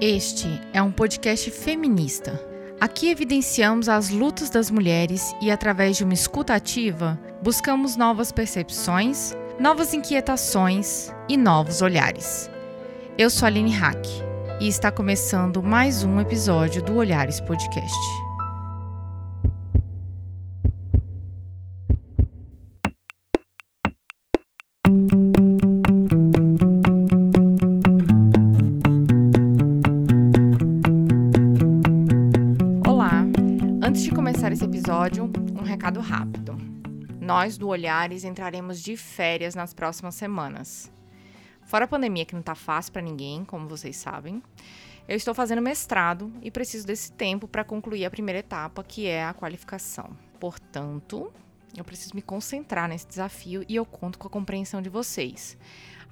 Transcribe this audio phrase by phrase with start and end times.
[0.00, 2.40] Este é um podcast feminista.
[2.80, 9.36] Aqui evidenciamos as lutas das mulheres e, através de uma escuta ativa, buscamos novas percepções,
[9.58, 12.50] novas inquietações e novos olhares.
[13.18, 14.02] Eu sou Aline Hack
[14.58, 18.29] e está começando mais um episódio do Olhares Podcast.
[37.40, 40.92] Nós do Olhares entraremos de férias nas próximas semanas.
[41.62, 44.42] Fora a pandemia que não tá fácil para ninguém, como vocês sabem,
[45.08, 49.24] eu estou fazendo mestrado e preciso desse tempo para concluir a primeira etapa, que é
[49.24, 50.10] a qualificação.
[50.38, 51.32] Portanto,
[51.74, 55.56] eu preciso me concentrar nesse desafio e eu conto com a compreensão de vocês.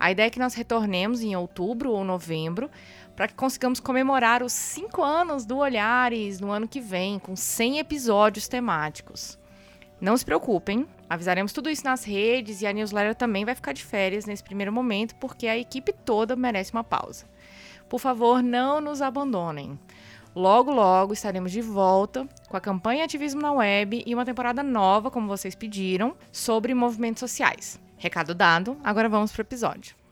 [0.00, 2.70] A ideia é que nós retornemos em outubro ou novembro
[3.14, 7.80] para que consigamos comemorar os cinco anos do Olhares no ano que vem, com 100
[7.80, 9.38] episódios temáticos.
[10.00, 13.84] Não se preocupem, avisaremos tudo isso nas redes e a newsletter também vai ficar de
[13.84, 17.26] férias nesse primeiro momento, porque a equipe toda merece uma pausa.
[17.88, 19.78] Por favor, não nos abandonem.
[20.34, 25.10] Logo, logo estaremos de volta com a campanha Ativismo na Web e uma temporada nova,
[25.10, 27.80] como vocês pediram, sobre movimentos sociais.
[27.96, 30.07] Recado dado, agora vamos para o episódio.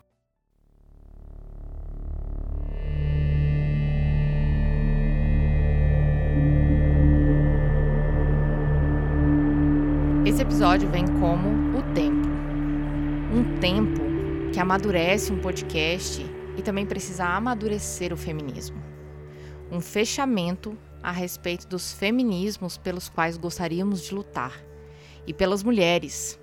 [10.46, 12.28] Episódio vem como o tempo.
[13.34, 14.00] Um tempo
[14.52, 16.24] que amadurece um podcast
[16.56, 18.80] e também precisa amadurecer o feminismo.
[19.72, 24.64] Um fechamento a respeito dos feminismos pelos quais gostaríamos de lutar
[25.26, 26.38] e pelas mulheres,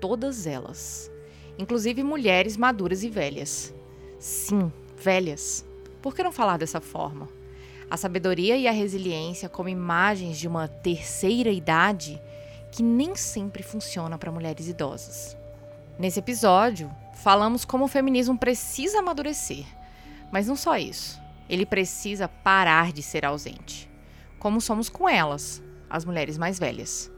[0.00, 1.12] todas elas,
[1.58, 3.74] inclusive mulheres maduras e velhas.
[4.18, 5.62] Sim, velhas.
[6.00, 7.28] Por que não falar dessa forma?
[7.90, 12.20] A sabedoria e a resiliência como imagens de uma terceira idade
[12.76, 15.34] que nem sempre funciona para mulheres idosas.
[15.98, 19.64] Nesse episódio, falamos como o feminismo precisa amadurecer,
[20.30, 21.18] mas não só isso.
[21.48, 23.88] Ele precisa parar de ser ausente,
[24.38, 27.10] como somos com elas, as mulheres mais velhas.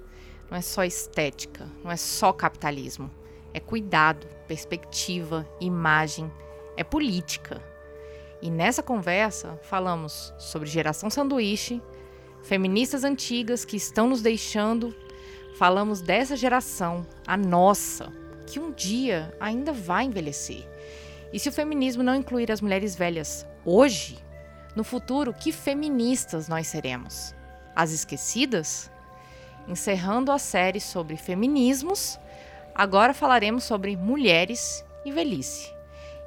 [0.49, 3.11] Não é só estética, não é só capitalismo.
[3.53, 6.31] É cuidado, perspectiva, imagem,
[6.77, 7.61] é política.
[8.41, 11.83] E nessa conversa falamos sobre geração sanduíche,
[12.45, 14.95] feministas antigas que estão nos deixando,
[15.59, 18.13] falamos dessa geração, a nossa,
[18.47, 20.65] que um dia ainda vai envelhecer.
[21.33, 24.19] E se o feminismo não incluir as mulheres velhas hoje,
[24.77, 27.35] no futuro, que feministas nós seremos?
[27.75, 28.89] As esquecidas?
[29.67, 32.21] Encerrando a série sobre feminismos,
[32.73, 35.75] agora falaremos sobre mulheres e velhice.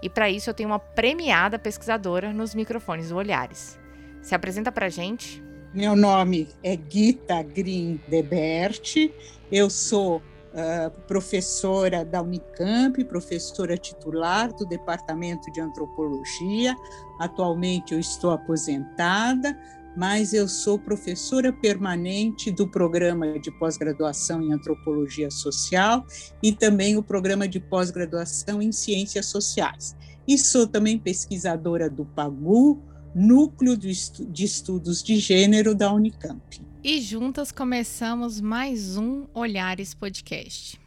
[0.02, 3.80] E para isso eu tenho uma premiada pesquisadora nos microfones do Olhares.
[4.22, 5.42] Se apresenta para gente.
[5.74, 9.10] Meu nome é Gita Green Debert,
[9.50, 16.76] eu sou uh, professora da Unicamp, professora titular do Departamento de Antropologia.
[17.22, 19.58] Atualmente eu estou aposentada,
[19.96, 26.06] mas eu sou professora permanente do programa de pós-graduação em Antropologia Social
[26.44, 29.96] e também o programa de pós-graduação em Ciências Sociais.
[30.28, 36.42] E sou também pesquisadora do PAGU, Núcleo de Estudos de Gênero da Unicamp.
[36.82, 40.80] E juntas começamos mais um Olhares Podcast.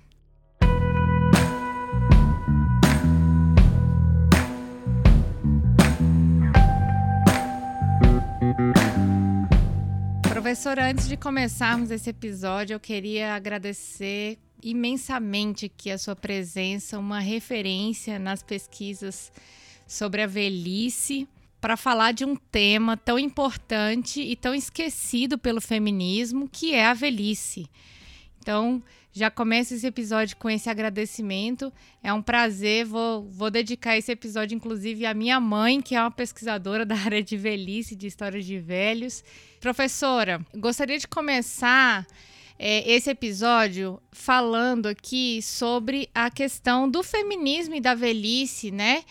[10.23, 17.21] Professora, antes de começarmos esse episódio, eu queria agradecer imensamente que a sua presença, uma
[17.21, 19.31] referência nas pesquisas
[19.87, 21.29] sobre a velhice,
[21.65, 26.93] para falar de um tema tão importante e tão esquecido pelo feminismo, que é a
[26.93, 27.71] velhice.
[28.39, 28.83] Então,
[29.15, 31.73] já começo esse episódio com esse agradecimento.
[32.03, 32.85] É um prazer.
[32.85, 37.23] Vou, vou dedicar esse episódio, inclusive, à minha mãe, que é uma pesquisadora da área
[37.23, 39.25] de velhice, de histórias de velhos.
[39.59, 42.07] Professora, gostaria de começar
[42.59, 49.03] é, esse episódio falando aqui sobre a questão do feminismo e da velhice, né?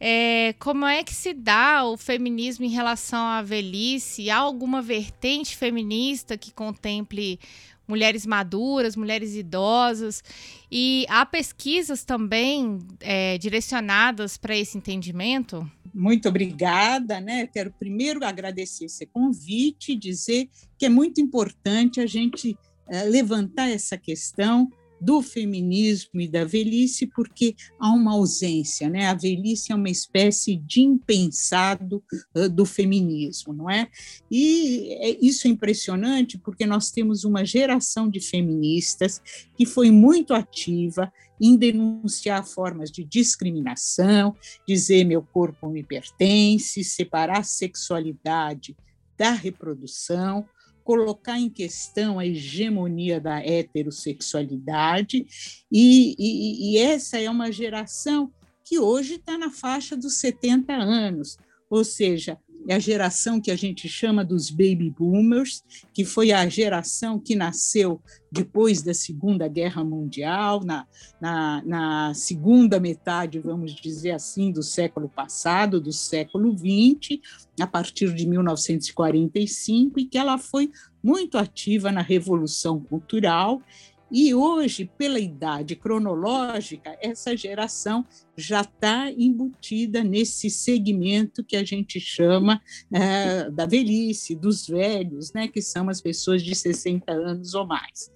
[0.00, 4.30] É, como é que se dá o feminismo em relação à velhice?
[4.30, 7.38] Há alguma vertente feminista que contemple
[7.86, 10.22] mulheres maduras, mulheres idosas?
[10.70, 15.70] E há pesquisas também é, direcionadas para esse entendimento?
[15.94, 17.46] Muito obrigada, né?
[17.46, 22.58] Quero primeiro agradecer esse convite e dizer que é muito importante a gente
[22.88, 24.68] é, levantar essa questão
[25.04, 29.06] do feminismo e da velhice, porque há uma ausência, né?
[29.06, 32.02] A velhice é uma espécie de impensado
[32.34, 33.88] uh, do feminismo, não é?
[34.30, 39.20] E é, isso é impressionante porque nós temos uma geração de feministas
[39.56, 44.34] que foi muito ativa em denunciar formas de discriminação,
[44.66, 48.74] dizer meu corpo me pertence, separar a sexualidade
[49.18, 50.46] da reprodução,
[50.84, 55.26] colocar em questão a hegemonia da heterossexualidade,
[55.72, 58.30] e, e, e essa é uma geração
[58.62, 61.38] que hoje está na faixa dos 70 anos,
[61.70, 65.62] ou seja, é a geração que a gente chama dos baby boomers,
[65.92, 68.00] que foi a geração que nasceu
[68.30, 70.86] depois da Segunda Guerra Mundial, na,
[71.20, 77.20] na, na segunda metade, vamos dizer assim, do século passado, do século XX,
[77.60, 80.70] a partir de 1945, e que ela foi
[81.02, 83.62] muito ativa na Revolução Cultural
[84.10, 88.06] e hoje, pela idade cronológica, essa geração
[88.36, 92.60] já está embutida nesse segmento que a gente chama
[92.92, 98.10] é, da velhice, dos velhos, né, que são as pessoas de 60 anos ou mais.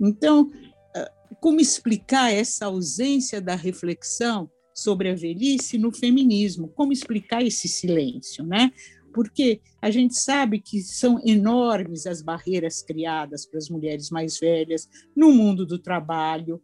[0.00, 0.50] Então,
[0.94, 1.10] é,
[1.40, 6.68] como explicar essa ausência da reflexão sobre a velhice no feminismo?
[6.68, 8.72] Como explicar esse silêncio, né?
[9.12, 14.88] Porque a gente sabe que são enormes as barreiras criadas para as mulheres mais velhas
[15.14, 16.60] no mundo do trabalho,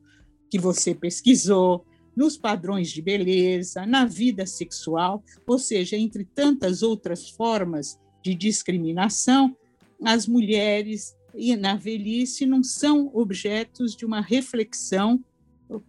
[0.50, 1.84] que você pesquisou,
[2.16, 9.54] nos padrões de beleza, na vida sexual, ou seja, entre tantas outras formas de discriminação,
[10.02, 11.14] as mulheres
[11.58, 15.22] na velhice não são objetos de uma reflexão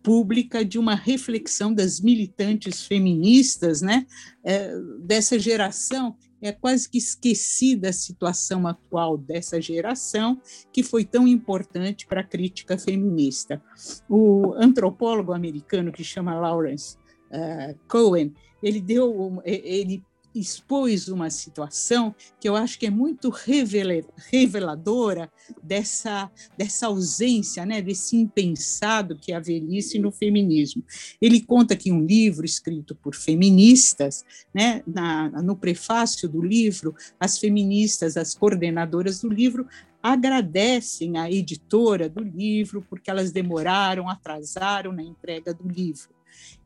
[0.02, 4.06] pública de uma reflexão das militantes feministas, né,
[4.44, 6.16] é, dessa geração.
[6.42, 10.40] É quase que esquecida a situação atual dessa geração,
[10.72, 13.62] que foi tão importante para a crítica feminista.
[14.10, 16.98] O antropólogo americano que chama Lawrence
[17.32, 20.04] uh, Cohen, ele deu, ele
[20.40, 25.32] expôs uma situação que eu acho que é muito reveladora
[25.62, 30.84] dessa, dessa ausência, né, desse impensado que é a velhice no feminismo.
[31.22, 34.24] Ele conta que um livro escrito por feministas,
[34.54, 39.68] né, na, no prefácio do livro, as feministas, as coordenadoras do livro,
[40.02, 46.18] agradecem à editora do livro porque elas demoraram, atrasaram na entrega do livro.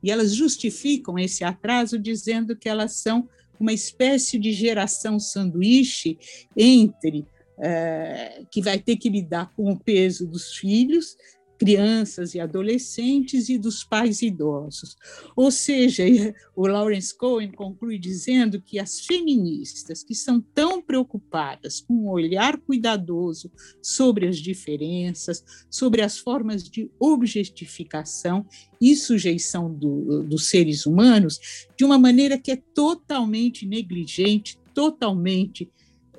[0.04, 3.28] E elas justificam esse atraso dizendo que elas são
[3.62, 6.18] uma espécie de geração sanduíche
[6.58, 7.28] entre
[7.60, 11.16] é, que vai ter que lidar com o peso dos filhos,
[11.62, 14.98] crianças e adolescentes e dos pais idosos.
[15.36, 16.04] Ou seja,
[16.58, 22.58] o Lawrence Cohen conclui dizendo que as feministas que são tão preocupadas com um olhar
[22.58, 28.44] cuidadoso sobre as diferenças, sobre as formas de objetificação
[28.82, 35.70] e sujeição do, dos seres humanos, de uma maneira que é totalmente negligente, totalmente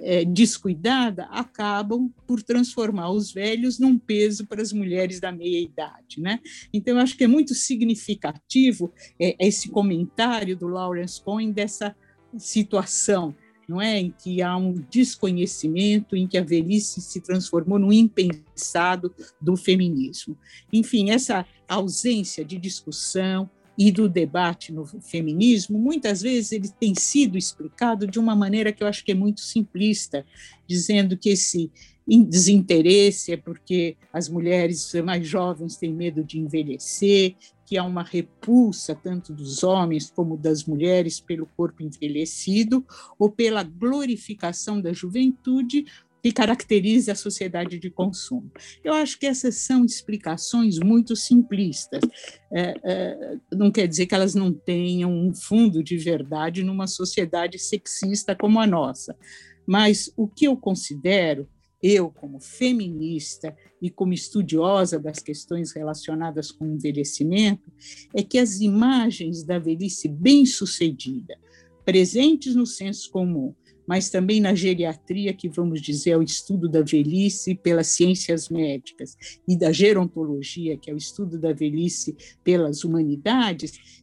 [0.02, 6.20] é, descuidada acabam por transformar os velhos num peso para as mulheres da meia idade,
[6.20, 6.40] né?
[6.72, 11.94] Então eu acho que é muito significativo é, esse comentário do Lawrence Cohen dessa
[12.36, 13.34] situação,
[13.68, 19.14] não é, em que há um desconhecimento, em que a velhice se transformou no impensado
[19.40, 20.36] do feminismo.
[20.72, 27.38] Enfim, essa ausência de discussão, e do debate no feminismo, muitas vezes ele tem sido
[27.38, 30.26] explicado de uma maneira que eu acho que é muito simplista,
[30.66, 31.70] dizendo que esse
[32.06, 38.94] desinteresse é porque as mulheres mais jovens têm medo de envelhecer, que há uma repulsa
[38.94, 42.84] tanto dos homens como das mulheres pelo corpo envelhecido,
[43.18, 45.86] ou pela glorificação da juventude,
[46.22, 48.50] que caracteriza a sociedade de consumo.
[48.84, 52.00] Eu acho que essas são explicações muito simplistas.
[52.52, 57.58] É, é, não quer dizer que elas não tenham um fundo de verdade numa sociedade
[57.58, 59.16] sexista como a nossa,
[59.66, 61.48] mas o que eu considero,
[61.82, 67.68] eu como feminista e como estudiosa das questões relacionadas com o envelhecimento,
[68.14, 71.36] é que as imagens da velhice bem-sucedida,
[71.84, 73.52] presentes no senso comum,
[73.86, 79.16] mas também na geriatria, que vamos dizer é o estudo da velhice pelas ciências médicas,
[79.46, 84.02] e da gerontologia, que é o estudo da velhice pelas humanidades,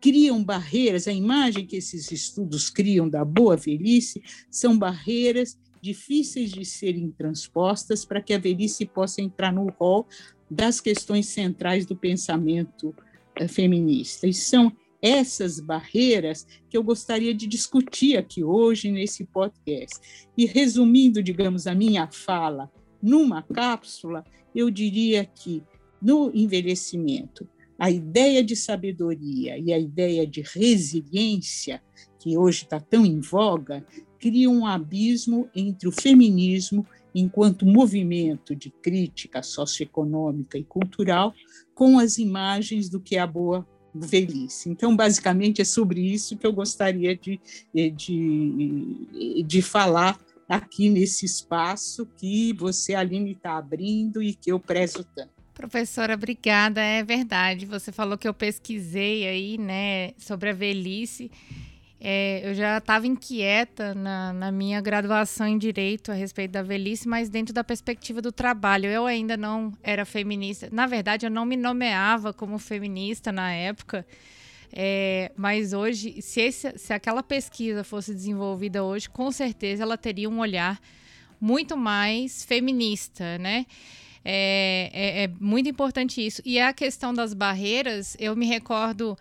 [0.00, 6.64] criam barreiras, a imagem que esses estudos criam da boa velhice são barreiras difíceis de
[6.64, 10.06] serem transpostas para que a velhice possa entrar no rol
[10.50, 12.94] das questões centrais do pensamento
[13.36, 14.26] eh, feminista.
[14.26, 14.72] E são
[15.04, 20.26] essas barreiras que eu gostaria de discutir aqui hoje nesse podcast.
[20.34, 25.62] E resumindo, digamos, a minha fala numa cápsula, eu diria que
[26.00, 27.46] no envelhecimento,
[27.78, 31.82] a ideia de sabedoria e a ideia de resiliência,
[32.18, 33.86] que hoje está tão em voga,
[34.18, 41.34] cria um abismo entre o feminismo enquanto movimento de crítica socioeconômica e cultural
[41.74, 44.68] com as imagens do que é a boa velhice.
[44.68, 47.40] Então, basicamente, é sobre isso que eu gostaria de,
[47.72, 55.04] de, de falar aqui nesse espaço que você, Aline, está abrindo e que eu prezo
[55.14, 55.32] tanto.
[55.54, 56.80] Professora, obrigada.
[56.80, 57.64] É verdade.
[57.66, 61.30] Você falou que eu pesquisei aí, né, sobre a velhice.
[62.06, 67.08] É, eu já estava inquieta na, na, minha graduação em Direito a respeito da velhice,
[67.08, 68.90] mas dentro da perspectiva do trabalho.
[68.90, 70.68] Eu ainda não era feminista.
[70.70, 74.06] Na verdade, eu não me nomeava como feminista na época.
[74.70, 80.28] É, mas hoje, se, esse, se aquela pesquisa fosse desenvolvida hoje, com certeza ela teria
[80.28, 80.78] um olhar
[81.40, 83.64] muito mais feminista, né?
[84.22, 86.42] É, é, é muito importante isso.
[86.44, 89.16] E a questão das barreiras, eu me recordo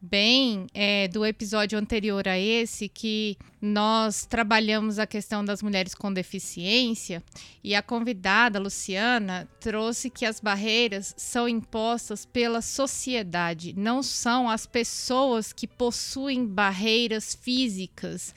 [0.00, 6.12] bem é, do episódio anterior a esse, que nós trabalhamos a questão das mulheres com
[6.12, 7.22] deficiência,
[7.62, 14.66] e a convidada, Luciana, trouxe que as barreiras são impostas pela sociedade, não são as
[14.66, 18.34] pessoas que possuem barreiras físicas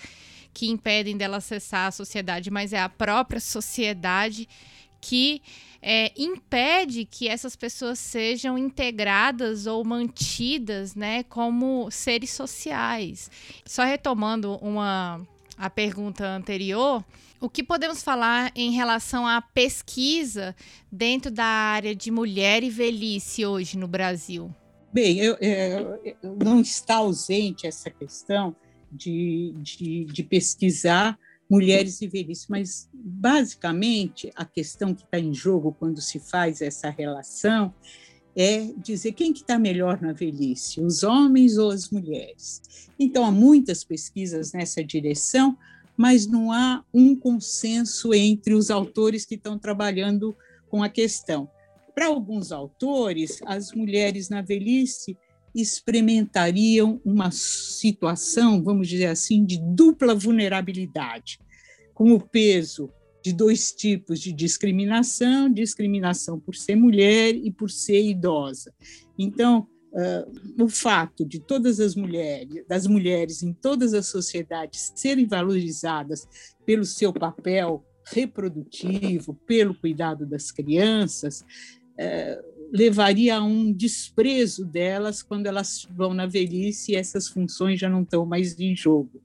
[0.54, 4.48] que impedem dela acessar a sociedade, mas é a própria sociedade
[5.00, 5.42] que
[5.82, 13.32] é, impede que essas pessoas sejam integradas ou mantidas né, como seres sociais.
[13.66, 15.22] Só retomando uma,
[15.58, 17.04] a pergunta anterior,
[17.40, 20.56] o que podemos falar em relação à pesquisa
[20.92, 24.54] dentro da área de mulher e velhice hoje no Brasil?
[24.92, 28.56] Bem, eu, é, não está ausente essa questão
[28.92, 31.18] de, de, de pesquisar
[31.50, 36.90] mulheres e velhice, mas basicamente a questão que está em jogo quando se faz essa
[36.90, 37.74] relação
[38.36, 42.62] é dizer quem que está melhor na velhice, os homens ou as mulheres.
[42.98, 45.58] Então há muitas pesquisas nessa direção,
[45.98, 50.36] mas não há um consenso entre os autores que estão trabalhando
[50.70, 51.50] com a questão.
[51.96, 55.18] Para alguns autores, as mulheres na velhice
[55.62, 61.40] experimentariam uma situação, vamos dizer assim, de dupla vulnerabilidade,
[61.94, 62.92] com o peso
[63.24, 68.74] de dois tipos de discriminação: discriminação por ser mulher e por ser idosa.
[69.18, 75.28] Então, uh, o fato de todas as mulheres, das mulheres em todas as sociedades serem
[75.28, 76.28] valorizadas
[76.66, 85.48] pelo seu papel reprodutivo, pelo cuidado das crianças, uh, levaria a um desprezo delas quando
[85.48, 89.22] elas vão na velhice e essas funções já não estão mais em jogo.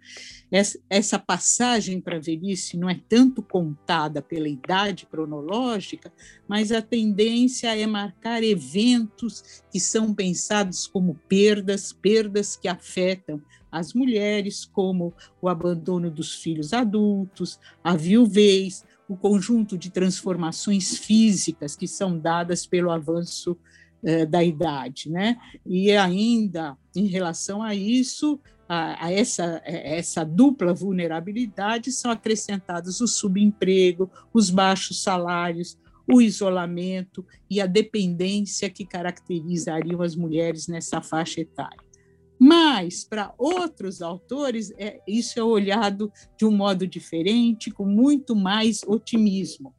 [0.88, 6.12] Essa passagem para a velhice não é tanto contada pela idade cronológica,
[6.46, 13.42] mas a tendência é marcar eventos que são pensados como perdas, perdas que afetam
[13.74, 15.12] as mulheres, como
[15.42, 22.64] o abandono dos filhos adultos, a viuvez, o conjunto de transformações físicas que são dadas
[22.64, 23.58] pelo avanço
[24.04, 25.36] eh, da idade, né?
[25.66, 28.38] E ainda em relação a isso,
[28.68, 35.76] a, a essa, essa dupla vulnerabilidade, são acrescentados o subemprego, os baixos salários,
[36.10, 41.93] o isolamento e a dependência que caracterizariam as mulheres nessa faixa etária.
[42.38, 48.82] Mas, para outros autores, é, isso é olhado de um modo diferente, com muito mais
[48.86, 49.74] otimismo.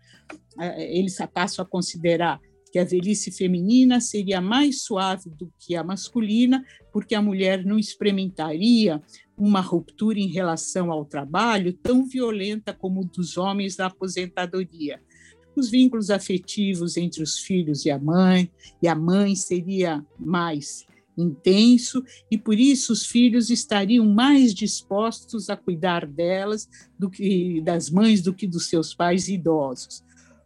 [0.60, 2.40] É, eles passam a considerar
[2.72, 7.80] que a velhice feminina seria mais suave do que a masculina, porque a mulher não
[7.80, 9.02] experimentaria
[9.38, 15.02] uma ruptura em relação ao trabalho tão violenta como dos homens da aposentadoria.
[15.56, 20.86] Os vínculos afetivos entre os filhos e a mãe, e a mãe seria mais
[21.18, 27.90] intenso e por isso os filhos estariam mais dispostos a cuidar delas do que das
[27.90, 30.04] mães do que dos seus pais idosos.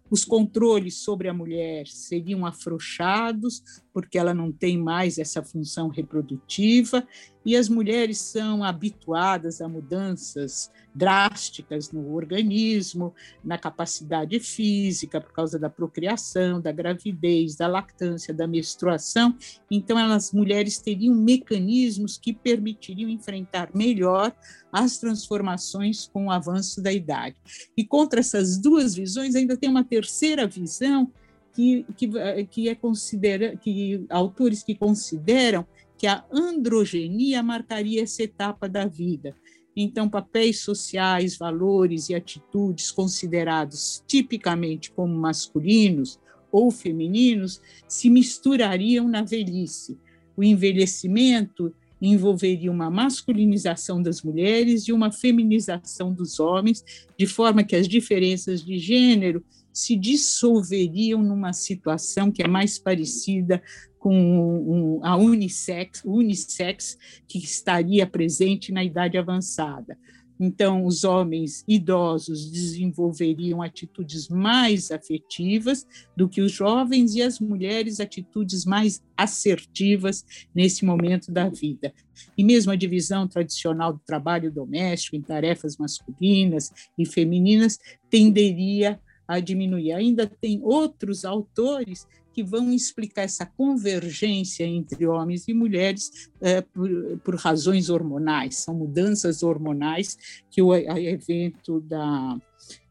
[0.09, 3.61] Os controles sobre a mulher seriam afrouxados,
[3.93, 7.05] porque ela não tem mais essa função reprodutiva,
[7.45, 15.57] e as mulheres são habituadas a mudanças drásticas no organismo, na capacidade física, por causa
[15.57, 19.35] da procriação, da gravidez, da lactância, da menstruação.
[19.71, 24.35] Então, as mulheres teriam mecanismos que permitiriam enfrentar melhor
[24.71, 27.37] as transformações com o avanço da idade.
[27.75, 31.11] E contra essas duas visões, ainda tem uma terceira visão
[31.59, 32.09] que, que,
[32.45, 39.35] que é considera que autores que consideram que a androgenia marcaria essa etapa da vida.
[39.75, 46.17] Então, papéis sociais, valores e atitudes considerados tipicamente como masculinos
[46.49, 49.97] ou femininos se misturariam na velhice.
[50.37, 56.85] O envelhecimento envolveria uma masculinização das mulheres e uma feminização dos homens,
[57.17, 63.61] de forma que as diferenças de gênero se dissolveriam numa situação que é mais parecida
[63.97, 66.97] com a unissex, unissex
[67.27, 69.97] que estaria presente na idade avançada.
[70.39, 75.85] Então, os homens idosos desenvolveriam atitudes mais afetivas
[76.15, 80.23] do que os jovens e as mulheres atitudes mais assertivas
[80.55, 81.93] nesse momento da vida.
[82.37, 87.77] E mesmo a divisão tradicional do trabalho doméstico em tarefas masculinas e femininas
[88.09, 88.97] tenderia
[89.29, 89.91] a diminuir.
[89.93, 96.89] Ainda tem outros autores que vão explicar essa convergência entre homens e mulheres é, por,
[97.23, 100.17] por, razões hormonais, são mudanças hormonais
[100.49, 102.37] que o evento da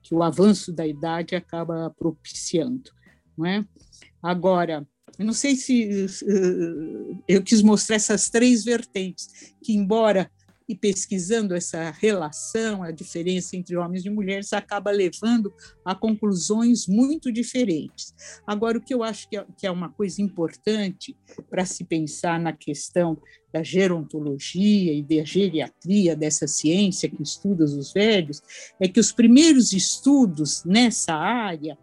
[0.03, 2.91] que o avanço da idade acaba propiciando,
[3.37, 3.67] não é?
[4.23, 4.87] Agora,
[5.19, 6.07] eu não sei se
[7.27, 10.31] eu quis mostrar essas três vertentes que embora
[10.69, 15.53] e pesquisando essa relação, a diferença entre homens e mulheres, acaba levando
[15.85, 18.15] a conclusões muito diferentes.
[18.47, 21.17] Agora, o que eu acho que é, que é uma coisa importante
[21.49, 23.17] para se pensar na questão
[23.51, 28.43] da gerontologia e da geriatria, dessa ciência que estuda os velhos,
[28.79, 31.79] é que os primeiros estudos nessa área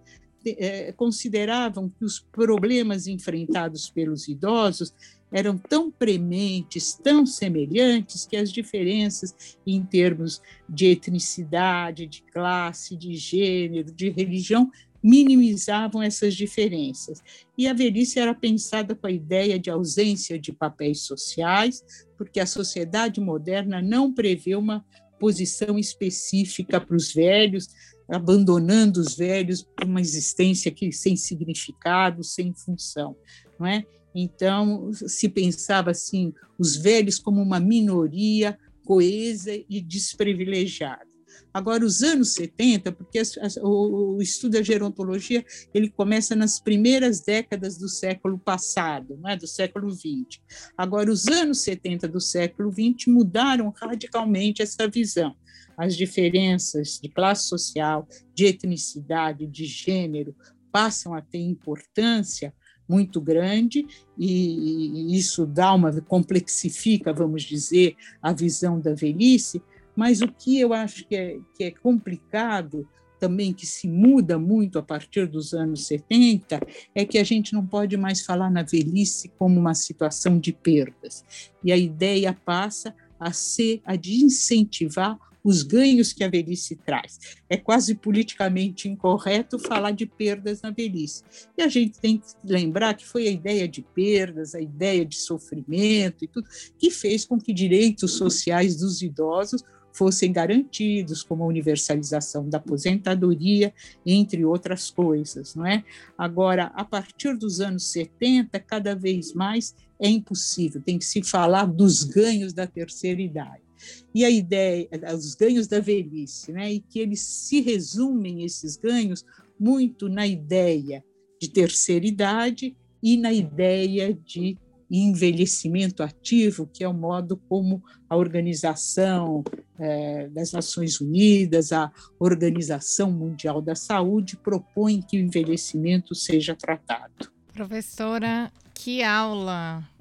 [0.45, 4.93] é, consideravam que os problemas enfrentados pelos idosos
[5.31, 13.15] eram tão prementes, tão semelhantes, que as diferenças em termos de etnicidade, de classe, de
[13.15, 14.71] gênero, de religião
[15.03, 17.21] minimizavam essas diferenças.
[17.55, 21.83] E a velhice era pensada com a ideia de ausência de papéis sociais,
[22.17, 24.83] porque a sociedade moderna não prevê uma
[25.19, 27.67] posição específica para os velhos,
[28.09, 33.15] abandonando os velhos para uma existência que sem significado, sem função,
[33.59, 33.83] não é?
[34.13, 41.15] Então, se pensava assim, os velhos como uma minoria coesa e desprivilegiada.
[41.53, 43.21] Agora, os anos 70, porque
[43.61, 49.37] o, estudo da gerontologia ele começa nas primeiras décadas do século passado, não é?
[49.37, 50.41] do século 20.
[50.77, 55.35] Agora, os anos 70 do século 20 mudaram radicalmente essa visão.
[55.77, 60.35] As diferenças de classe social, de etnicidade, de gênero
[60.71, 62.53] passam a ter importância
[62.87, 63.85] muito grande
[64.17, 69.61] e isso dá uma complexifica, vamos dizer, a visão da velhice,
[69.95, 72.87] mas o que eu acho que é, que é complicado
[73.19, 76.59] também que se muda muito a partir dos anos 70
[76.93, 81.23] é que a gente não pode mais falar na velhice como uma situação de perdas.
[81.63, 87.19] E a ideia passa a ser a de incentivar os ganhos que a velhice traz.
[87.47, 91.23] É quase politicamente incorreto falar de perdas na velhice.
[91.55, 95.15] E a gente tem que lembrar que foi a ideia de perdas, a ideia de
[95.15, 101.47] sofrimento e tudo, que fez com que direitos sociais dos idosos fossem garantidos, como a
[101.47, 103.71] universalização da aposentadoria,
[104.05, 105.85] entre outras coisas, não é?
[106.17, 111.65] Agora, a partir dos anos 70, cada vez mais é impossível, tem que se falar
[111.65, 113.64] dos ganhos da terceira idade
[114.13, 116.73] e a ideia, os ganhos da velhice, né?
[116.73, 119.25] e que eles se resumem, esses ganhos,
[119.59, 121.03] muito na ideia
[121.39, 124.57] de terceira idade e na ideia de
[124.89, 129.43] envelhecimento ativo, que é o modo como a Organização
[129.79, 137.31] é, das Nações Unidas, a Organização Mundial da Saúde, propõe que o envelhecimento seja tratado.
[137.53, 139.94] Professora, que aula!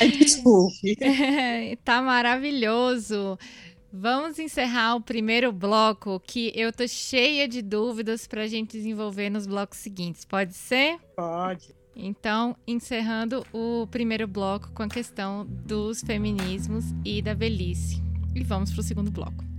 [0.00, 0.96] Ai, desculpe.
[1.84, 3.38] tá maravilhoso.
[3.92, 9.28] Vamos encerrar o primeiro bloco, que eu tô cheia de dúvidas para a gente desenvolver
[9.28, 10.24] nos blocos seguintes.
[10.24, 10.98] Pode ser?
[11.14, 11.74] Pode.
[11.94, 18.02] Então, encerrando o primeiro bloco com a questão dos feminismos e da velhice.
[18.34, 19.51] E vamos para o segundo bloco.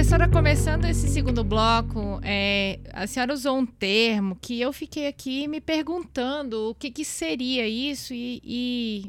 [0.00, 5.46] Professora, começando esse segundo bloco, é, a senhora usou um termo que eu fiquei aqui
[5.46, 8.40] me perguntando o que, que seria isso e,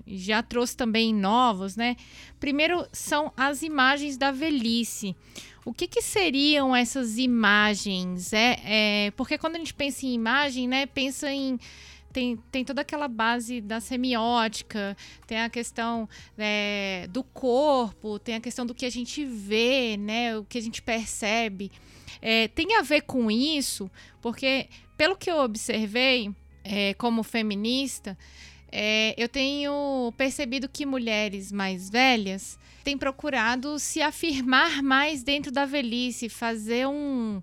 [0.06, 1.96] e, já trouxe também novos, né?
[2.42, 5.16] Primeiro são as imagens da velhice.
[5.64, 8.34] O que, que seriam essas imagens?
[8.34, 11.58] É, é, porque quando a gente pensa em imagem, né, pensa em
[12.12, 14.96] tem, tem toda aquela base da semiótica,
[15.26, 20.38] tem a questão é, do corpo, tem a questão do que a gente vê, né,
[20.38, 21.72] o que a gente percebe.
[22.22, 23.90] É, tem a ver com isso,
[24.22, 26.32] porque, pelo que eu observei,
[26.64, 28.18] é, como feminista,
[28.72, 35.66] é, eu tenho percebido que mulheres mais velhas têm procurado se afirmar mais dentro da
[35.66, 37.42] velhice, fazer um,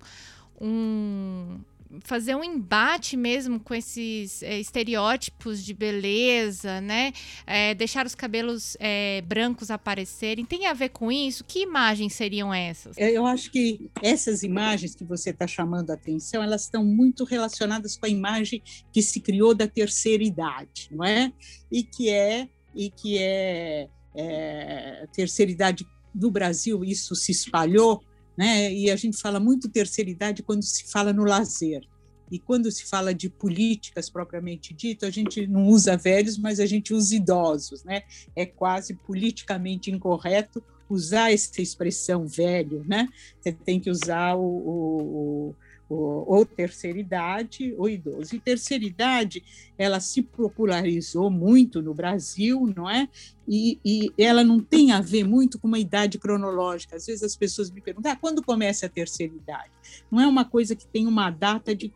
[0.61, 1.59] um
[2.01, 7.12] fazer um embate mesmo com esses é, estereótipos de beleza, né?
[7.46, 10.44] É, deixar os cabelos é, brancos aparecerem.
[10.44, 11.44] Tem a ver com isso?
[11.44, 12.96] Que imagens seriam essas?
[12.98, 17.96] Eu acho que essas imagens que você está chamando a atenção, elas estão muito relacionadas
[17.96, 21.33] com a imagem que se criou da terceira idade, não é?
[21.70, 28.03] E que é e que é, é terceira idade no Brasil isso se espalhou
[28.38, 28.72] né?
[28.72, 31.85] E a gente fala muito terceira idade quando se fala no lazer.
[32.31, 36.66] E quando se fala de políticas propriamente dito, a gente não usa velhos, mas a
[36.66, 38.03] gente usa idosos, né?
[38.37, 43.09] É quase politicamente incorreto usar essa expressão velho, né?
[43.40, 45.55] Você tem que usar o, o,
[45.94, 48.35] ou terceira idade ou idoso.
[48.35, 49.42] E terceira idade,
[49.79, 53.09] ela se popularizou muito no Brasil, não é?
[53.46, 56.96] E, e, ela não tem a ver muito com uma idade cronológica.
[56.96, 59.70] Às vezes as pessoas me perguntam, ah, quando começa a terceira idade?
[60.11, 61.90] Não é uma coisa que tem uma data de,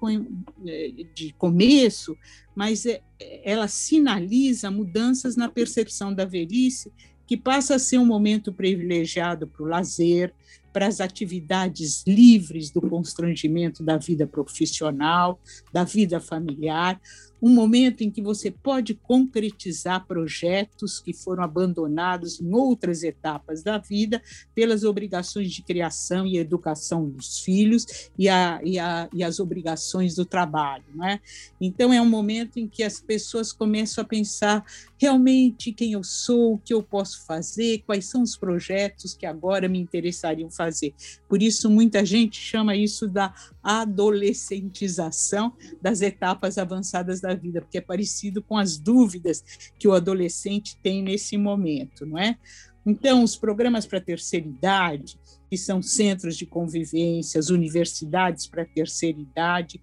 [1.15, 2.17] de começo,
[2.55, 3.03] mas é,
[3.45, 6.91] ela sinaliza mudanças na percepção da velhice,
[7.27, 10.35] que passa a ser um momento privilegiado para o lazer,
[10.73, 15.41] para as atividades livres do constrangimento da vida profissional,
[15.73, 17.01] da vida familiar,
[17.43, 23.79] um momento em que você pode concretizar projetos que foram abandonados em outras etapas da
[23.79, 24.23] vida
[24.55, 27.85] pelas obrigações de criação e educação dos filhos
[28.17, 30.85] e, a, e, a, e as obrigações do trabalho.
[30.95, 31.21] Né?
[31.61, 34.65] Então, é um momento em que as pessoas começam a pensar
[34.97, 39.69] realmente quem eu sou, o que eu posso fazer, quais são os projetos que agora
[39.69, 40.95] me interessariam fazer.
[41.29, 47.81] Por isso, muita gente chama isso da adolescentização das etapas avançadas da vida, porque é
[47.81, 49.45] parecido com as dúvidas
[49.79, 52.37] que o adolescente tem nesse momento, não é?
[52.85, 55.19] Então, os programas para terceira idade,
[55.49, 59.81] que são centros de convivência, as universidades para terceira idade,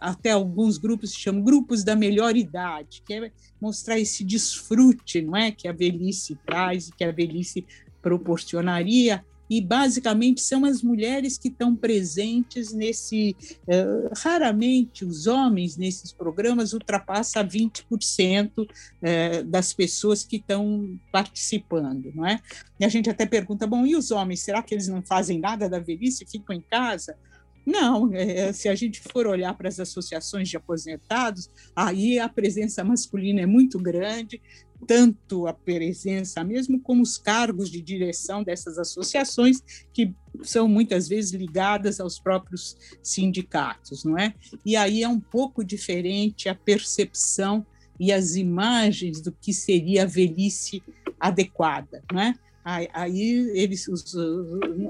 [0.00, 5.36] até alguns grupos se chamam grupos da melhor idade, que é mostrar esse desfrute, não
[5.36, 7.66] é, que a velhice traz, que a velhice
[8.00, 13.36] proporcionaria e basicamente são as mulheres que estão presentes nesse.
[13.68, 22.24] Uh, raramente os homens nesses programas ultrapassam 20% uh, das pessoas que estão participando, não
[22.24, 22.40] é?
[22.80, 24.40] E a gente até pergunta: bom, e os homens?
[24.40, 27.14] Será que eles não fazem nada da velhice, ficam em casa?
[27.64, 32.82] Não, é, se a gente for olhar para as associações de aposentados, aí a presença
[32.82, 34.40] masculina é muito grande,
[34.86, 41.32] tanto a presença mesmo como os cargos de direção dessas associações que são muitas vezes
[41.32, 44.34] ligadas aos próprios sindicatos, não é?
[44.64, 47.64] E aí é um pouco diferente a percepção
[47.98, 50.82] e as imagens do que seria a velhice
[51.20, 52.34] adequada, não é?
[52.64, 54.14] Aí eles, os,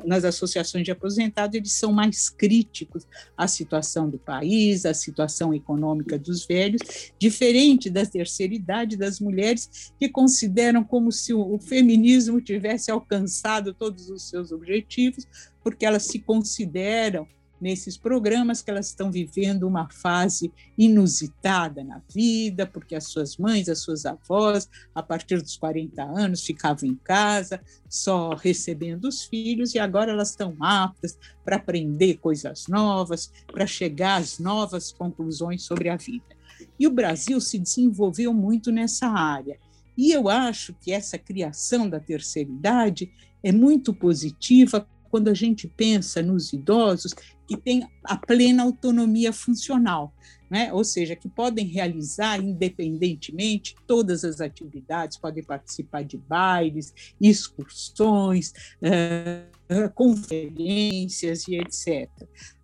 [0.05, 3.07] nas associações de aposentados, eles são mais críticos
[3.37, 6.83] à situação do país, à situação econômica dos velhos,
[7.19, 13.73] diferente da terceira idade das mulheres que consideram como se o, o feminismo tivesse alcançado
[13.73, 15.27] todos os seus objetivos,
[15.63, 17.27] porque elas se consideram
[17.63, 23.69] nesses programas que elas estão vivendo uma fase inusitada na vida, porque as suas mães,
[23.69, 29.75] as suas avós, a partir dos 40 anos, ficavam em casa só recebendo os filhos
[29.75, 35.89] e agora elas estão aptas para aprender coisas novas, para chegar às novas conclusões sobre
[35.89, 36.37] a vida.
[36.79, 39.57] E o Brasil se desenvolveu muito nessa área.
[39.97, 45.69] E eu acho que essa criação da terceira idade é muito positiva quando a gente
[45.69, 47.15] pensa nos idosos
[47.47, 50.11] que têm a plena autonomia funcional,
[50.51, 50.73] né?
[50.73, 59.91] ou seja, que podem realizar independentemente todas as atividades, podem participar de bailes, excursões, uh,
[59.95, 62.09] conferências e etc.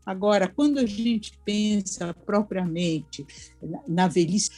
[0.06, 3.26] Agora, quando a gente pensa propriamente
[3.86, 4.50] na velhice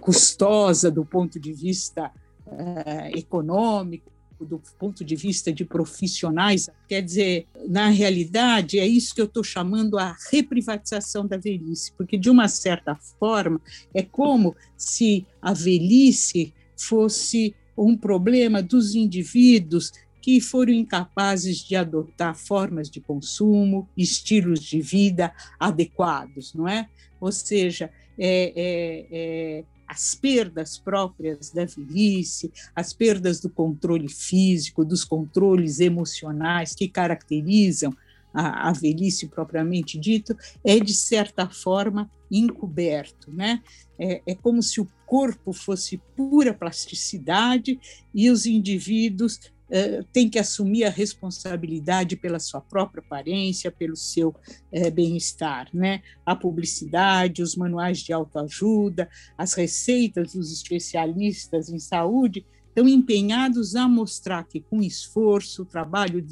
[0.00, 2.08] custosa do ponto de vista
[2.46, 4.12] uh, econômico,
[4.44, 9.44] do ponto de vista de profissionais, quer dizer, na realidade, é isso que eu estou
[9.44, 13.60] chamando a reprivatização da velhice, porque, de uma certa forma,
[13.94, 22.36] é como se a velhice fosse um problema dos indivíduos que foram incapazes de adotar
[22.36, 26.88] formas de consumo, estilos de vida adequados, não é?
[27.20, 34.86] Ou seja, é, é, é as perdas próprias da velhice, as perdas do controle físico,
[34.86, 37.94] dos controles emocionais que caracterizam
[38.32, 43.62] a, a velhice propriamente dito, é de certa forma encoberto, né?
[43.98, 47.78] É, é como se o corpo fosse pura plasticidade
[48.14, 49.38] e os indivíduos
[49.74, 54.34] eh, têm que assumir a responsabilidade pela sua própria aparência, pelo seu
[54.70, 55.70] eh, bem-estar.
[55.72, 56.02] Né?
[56.26, 63.86] A publicidade, os manuais de autoajuda, as receitas dos especialistas em saúde estão empenhados a
[63.86, 66.24] mostrar que, com esforço, trabalho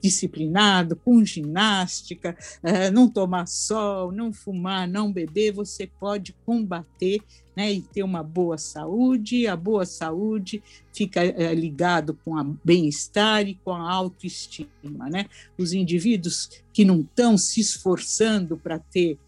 [0.00, 7.20] disciplinado, com ginástica, eh, não tomar sol, não fumar, não beber, você pode combater
[7.54, 9.46] né, e ter uma boa saúde.
[9.46, 10.62] A boa saúde
[10.92, 15.10] fica é, ligado com o bem-estar e com a autoestima.
[15.10, 15.26] Né?
[15.58, 19.18] Os indivíduos que não estão se esforçando para ter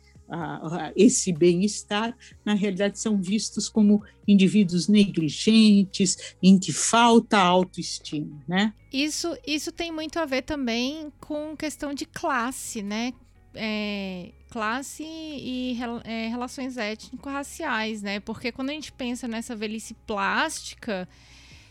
[0.97, 8.73] esse bem-estar, na realidade, são vistos como indivíduos negligentes, em que falta autoestima, né?
[8.93, 13.13] Isso, isso tem muito a ver também com questão de classe, né?
[13.57, 18.19] É, classe e é, relações étnico-raciais, né?
[18.21, 21.09] Porque quando a gente pensa nessa velhice plástica,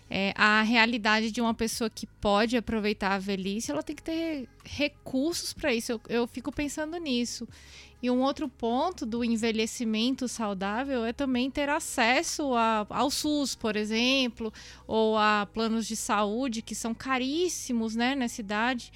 [0.09, 4.47] é, a realidade de uma pessoa que pode aproveitar a velhice, ela tem que ter
[4.63, 5.91] recursos para isso.
[5.91, 7.47] Eu, eu fico pensando nisso.
[8.03, 13.77] E um outro ponto do envelhecimento saudável é também ter acesso a, ao SUS, por
[13.77, 14.51] exemplo,
[14.85, 18.91] ou a planos de saúde que são caríssimos né, nessa idade.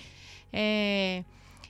[0.52, 1.24] É,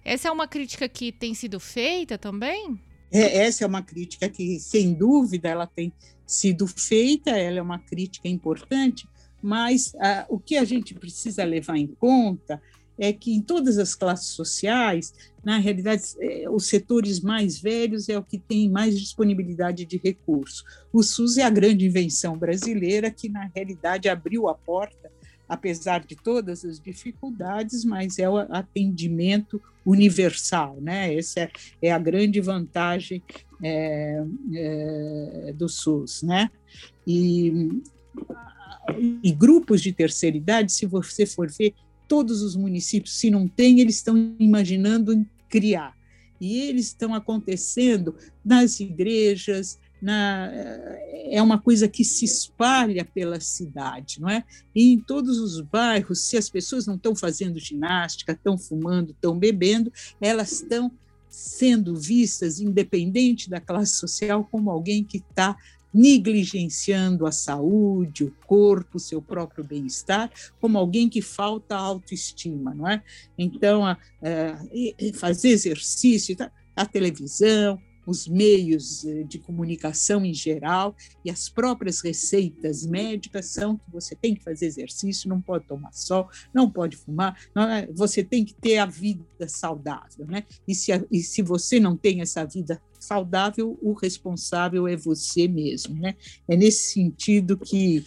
[0.04, 2.80] essa é uma crítica que tem sido feita também?
[3.12, 5.94] É, essa é uma crítica que, sem dúvida, ela tem
[6.26, 9.08] sido feita, ela é uma crítica importante,
[9.44, 12.60] mas ah, o que a gente precisa levar em conta
[12.98, 18.18] é que em todas as classes sociais, na realidade, é, os setores mais velhos é
[18.18, 20.64] o que tem mais disponibilidade de recursos.
[20.92, 25.12] O SUS é a grande invenção brasileira que, na realidade, abriu a porta,
[25.48, 31.16] apesar de todas as dificuldades, mas é o atendimento universal, né?
[31.16, 31.50] Essa
[31.82, 33.24] é, a grande vantagem
[33.64, 34.22] é,
[34.54, 36.50] é, do SUS, né?
[37.06, 37.82] E,
[39.24, 41.74] e grupos de terceira idade, se você for ver,
[42.08, 45.96] todos os municípios, se não tem, eles estão imaginando em criar.
[46.40, 48.16] E eles estão acontecendo
[48.46, 50.52] nas igrejas, na,
[51.32, 54.44] é uma coisa que se espalha pela cidade, não é?
[54.76, 59.38] E em todos os bairros, se as pessoas não estão fazendo ginástica, estão fumando, estão
[59.38, 59.92] bebendo,
[60.22, 60.92] elas estão
[61.30, 65.58] sendo vistas, independente da classe social, como alguém que está
[65.94, 72.88] negligenciando a saúde, o corpo, o seu próprio bem-estar, como alguém que falta autoestima, não
[72.88, 73.02] é?
[73.38, 76.52] Então, a, a fazer exercício, tá?
[76.76, 80.96] a televisão, os meios eh, de comunicação em geral
[81.26, 85.92] e as próprias receitas médicas são que você tem que fazer exercício, não pode tomar
[85.92, 87.86] sol, não pode fumar, não é?
[87.88, 90.46] você tem que ter a vida saudável, né?
[90.66, 95.96] E se, e se você não tem essa vida saudável, o responsável é você mesmo,
[95.96, 96.16] né?
[96.48, 98.04] É nesse sentido que,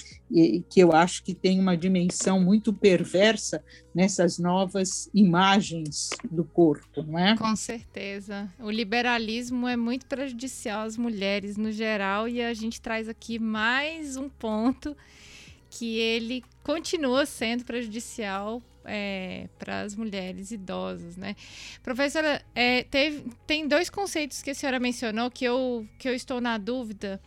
[0.69, 7.19] que eu acho que tem uma dimensão muito perversa nessas novas imagens do corpo, não
[7.19, 7.37] é?
[7.37, 8.53] Com certeza.
[8.59, 14.17] O liberalismo é muito prejudicial às mulheres no geral e a gente traz aqui mais
[14.17, 14.95] um ponto
[15.71, 21.37] que ele continua sendo prejudicial é, para as mulheres idosas, né?
[21.83, 26.41] Professora, é, teve, tem dois conceitos que a senhora mencionou que eu, que eu estou
[26.41, 27.21] na dúvida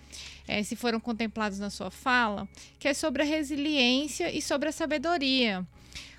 [0.48, 4.72] é, se foram contemplados na sua fala, que é sobre a resiliência e sobre a
[4.72, 5.66] sabedoria.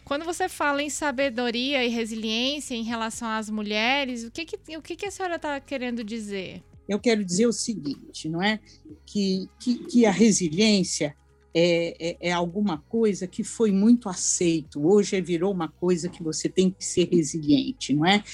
[0.05, 4.83] Quando você fala em sabedoria e resiliência em relação às mulheres, o que, que, o
[4.83, 6.63] que, que a senhora está querendo dizer?
[6.87, 8.61] Eu quero dizer o seguinte, não é?
[9.07, 11.17] Que, que, que a resiliência
[11.55, 16.49] é, é, é, alguma coisa que foi muito aceito, hoje virou uma coisa que você
[16.49, 18.25] tem que ser resiliente, não é?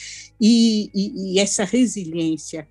[0.40, 2.66] E, e, e essa resiliência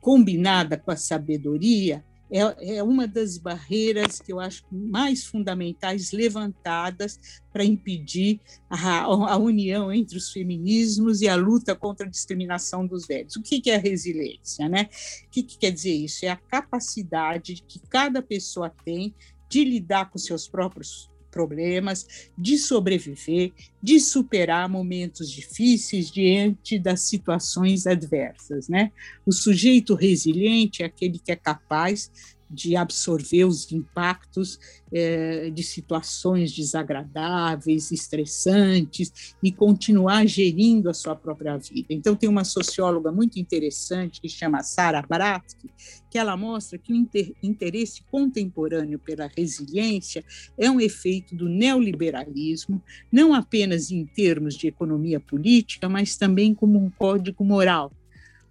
[0.00, 7.20] combinada com a sabedoria é, é, uma das barreiras que eu acho mais fundamentais levantadas
[7.52, 13.06] para impedir a, a, união entre os feminismos e a luta contra a discriminação dos
[13.06, 13.36] velhos.
[13.36, 14.68] O que, que é resiliência?
[14.68, 14.88] Né?
[15.26, 16.24] O que, que quer dizer isso?
[16.24, 19.14] É a capacidade que cada pessoa tem
[19.48, 27.86] de lidar com seus próprios problemas, de sobreviver, de superar momentos difíceis diante das situações
[27.86, 28.90] adversas, né?
[29.26, 32.10] O sujeito resiliente é aquele que é capaz
[32.50, 34.58] de absorver os impactos
[34.92, 41.88] é, de situações desagradáveis, estressantes e continuar gerindo a sua própria vida.
[41.90, 45.70] Então, tem uma socióloga muito interessante que chama Sarah Bratsky,
[46.10, 50.24] que ela mostra que o inter interesse contemporâneo pela resiliência
[50.56, 56.78] é um efeito do neoliberalismo, não apenas em termos de economia política, mas também como
[56.78, 57.92] um código moral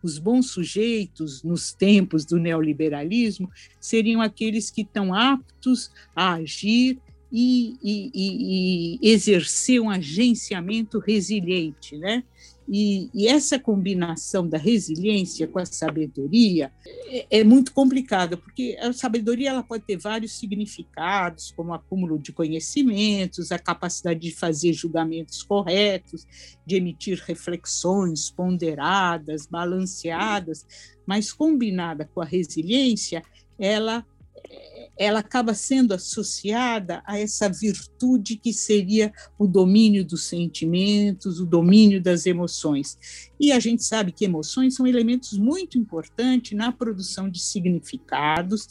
[0.06, 7.00] os bons sujeitos nos tempos do neoliberalismo seriam aqueles que estão aptos a agir
[7.32, 12.24] e, e, e, e exercer um agenciamento resiliente, né?
[12.68, 16.72] E, e, essa combinação da resiliência com a sabedoria
[17.08, 22.32] é, é, muito complicada, porque a sabedoria ela pode ter vários significados, como acúmulo de
[22.32, 26.26] conhecimentos, a capacidade de fazer julgamentos corretos,
[26.66, 30.66] de emitir reflexões ponderadas, balanceadas,
[31.06, 33.22] mas combinada com a resiliência,
[33.60, 34.04] ela
[34.98, 42.02] ela acaba sendo associada a essa virtude que seria o domínio dos sentimentos, o domínio
[42.02, 42.98] das emoções.
[43.40, 48.68] E a gente sabe que emoções são elementos muito importantes na produção de significados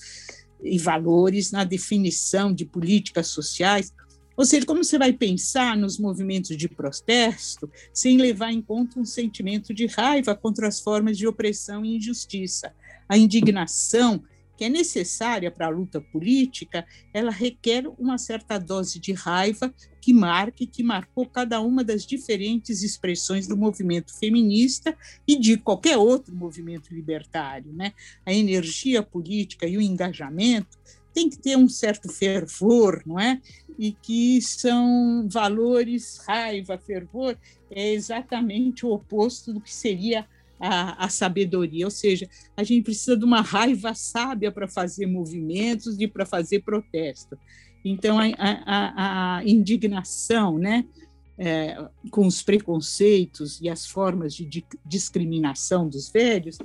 [0.63, 3.93] e valores, na definição de políticas sociais.
[4.37, 9.05] Ou seja, como você vai pensar nos movimentos de protesto sem levar em conta um
[9.05, 12.75] sentimento de raiva contra as formas de opressão e injustiça?
[13.07, 14.25] A indignação
[14.57, 20.13] que é necessária para a luta política, ela requer uma certa dose de raiva que
[20.13, 26.35] marque, que marcou cada uma das diferentes expressões do movimento feminista e de qualquer outro
[26.35, 27.73] movimento libertário.
[27.73, 27.93] Né?
[28.27, 30.79] A energia política e o engajamento
[31.15, 33.41] tem que ter um certo fervor, não é?
[33.79, 37.39] E que são valores, raiva, fervor,
[37.71, 40.27] é exatamente o oposto do que seria
[40.59, 45.99] a, a, sabedoria, ou seja, a gente precisa de uma raiva sábia para fazer movimentos
[45.99, 47.37] e para fazer protesto.
[47.85, 50.85] Então, a, a, a indignação, né,
[51.37, 51.77] é,
[52.11, 56.59] com os preconceitos e as formas de, de discriminação dos velhos,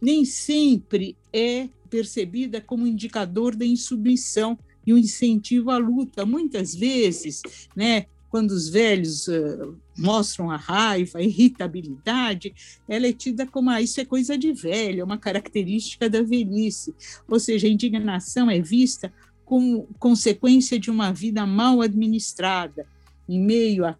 [0.00, 6.24] nem sempre é percebida como indicador da insubmissão e um incentivo à luta.
[6.24, 7.42] Muitas vezes,
[7.74, 12.54] né, quando os velhos uh, mostram a raiva, a irritabilidade,
[12.88, 16.94] ela é tida como ah, isso é coisa de velho, é uma característica da velhice.
[17.26, 19.12] Ou seja, a indignação é vista
[19.44, 22.86] como consequência de uma vida mal administrada,
[23.28, 23.96] em meio a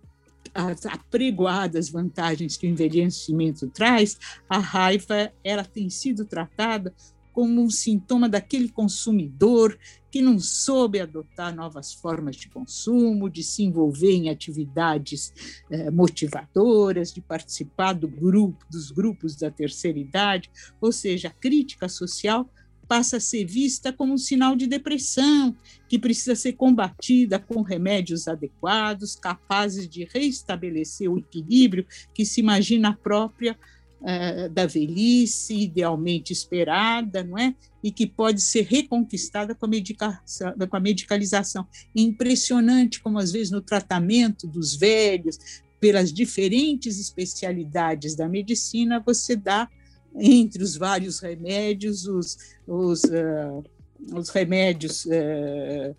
[0.55, 6.93] as apregoadas vantagens que o envelhecimento traz, a raiva ela tem sido tratada
[7.38, 9.79] como um sintoma daquele consumidor
[10.11, 15.33] que não soube adotar novas formas de consumo, de se envolver em atividades
[15.70, 21.88] eh, motivadoras, de participar do grupo, dos grupos da terceira idade, ou seja, a crítica
[21.88, 22.51] social
[22.88, 25.55] passa a ser vista como um sinal de depressão,
[25.88, 32.98] que precisa ser combatida com remédios adequados, capazes de reestabelecer o equilíbrio que se imagina
[33.01, 33.57] própria
[34.00, 37.54] uh, da velhice, idealmente esperada, não é?
[37.82, 41.66] E que pode ser reconquistada com a, medicação, com a medicalização.
[41.96, 45.38] É impressionante como, às vezes, no tratamento dos velhos,
[45.80, 49.68] pelas diferentes especialidades da medicina, você dá,
[50.16, 53.64] entre os vários remédios, os, os, uh,
[54.12, 55.04] os remédios.
[55.04, 55.94] Uh, é,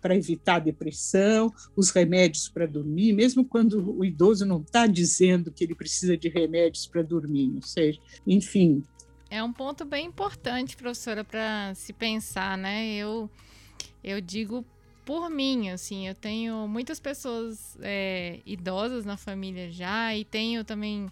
[0.00, 5.50] para evitar a depressão, os remédios para dormir, mesmo quando o idoso não está dizendo
[5.50, 7.98] que ele precisa de remédios para dormir, não sei.
[8.26, 8.82] Enfim.
[9.30, 12.94] É um ponto bem importante, professora, para se pensar, né?
[12.94, 13.30] Eu,
[14.04, 14.64] eu digo
[15.04, 21.08] por mim, assim, eu tenho muitas pessoas é, idosas na família já e tenho também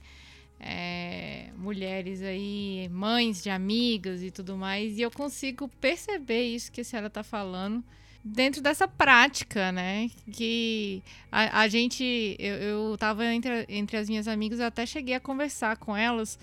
[0.58, 6.80] é, mulheres aí, mães de amigas e tudo mais, e eu consigo perceber isso que
[6.80, 7.84] a senhora está falando
[8.24, 10.10] dentro dessa prática, né?
[10.32, 15.14] Que a, a gente, eu, eu tava entre, entre as minhas amigas, eu até cheguei
[15.14, 16.38] a conversar com elas,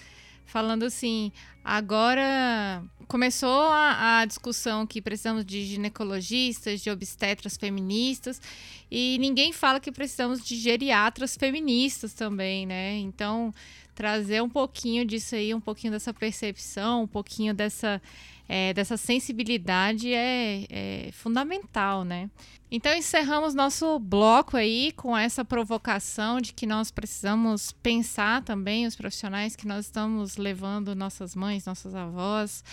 [0.46, 1.32] falando assim:
[1.64, 8.42] agora começou a, a discussão que precisamos de ginecologistas, de obstetras feministas,
[8.90, 12.98] e ninguém fala que precisamos de geriatras feministas também, né?
[13.00, 13.54] Então,
[13.94, 18.02] trazer um pouquinho disso aí, um pouquinho dessa percepção, um pouquinho dessa
[18.48, 22.30] é, dessa sensibilidade é, é fundamental, né?
[22.74, 28.96] Então encerramos nosso bloco aí com essa provocação de que nós precisamos pensar também os
[28.96, 32.64] profissionais que nós estamos levando nossas mães, nossas avós,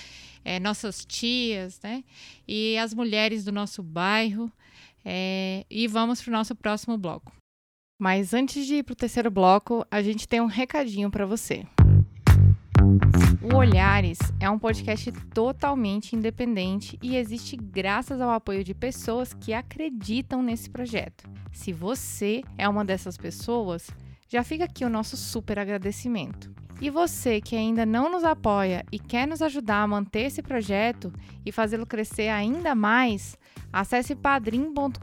[0.45, 2.05] é, nossas tias, né?
[2.47, 4.51] E as mulheres do nosso bairro.
[5.05, 7.33] É, e vamos para o nosso próximo bloco.
[8.01, 11.67] Mas antes de ir para o terceiro bloco, a gente tem um recadinho para você.
[13.43, 19.53] O Olhares é um podcast totalmente independente e existe graças ao apoio de pessoas que
[19.53, 21.29] acreditam nesse projeto.
[21.53, 23.91] Se você é uma dessas pessoas,
[24.29, 26.53] já fica aqui o nosso super agradecimento.
[26.81, 31.13] E você que ainda não nos apoia e quer nos ajudar a manter esse projeto
[31.45, 33.37] e fazê-lo crescer ainda mais,
[33.73, 34.99] acesse padrim.com.br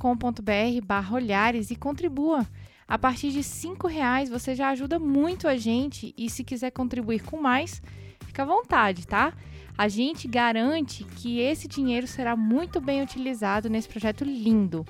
[1.13, 2.47] olhares e contribua.
[2.87, 7.23] A partir de R$ reais você já ajuda muito a gente e se quiser contribuir
[7.23, 7.81] com mais,
[8.25, 9.33] fica à vontade, tá?
[9.77, 14.85] A gente garante que esse dinheiro será muito bem utilizado nesse projeto lindo.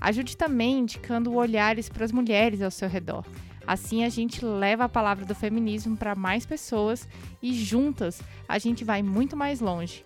[0.00, 3.24] Ajude também indicando olhares para as mulheres ao seu redor.
[3.66, 7.08] Assim a gente leva a palavra do feminismo para mais pessoas
[7.42, 10.04] e juntas a gente vai muito mais longe.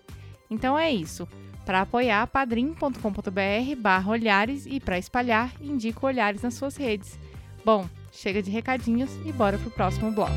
[0.49, 1.27] Então é isso.
[1.65, 7.19] Para apoiar, padrim.com.br barra olhares e para espalhar, indica olhares nas suas redes.
[7.63, 10.33] Bom, chega de recadinhos e bora pro próximo bloco.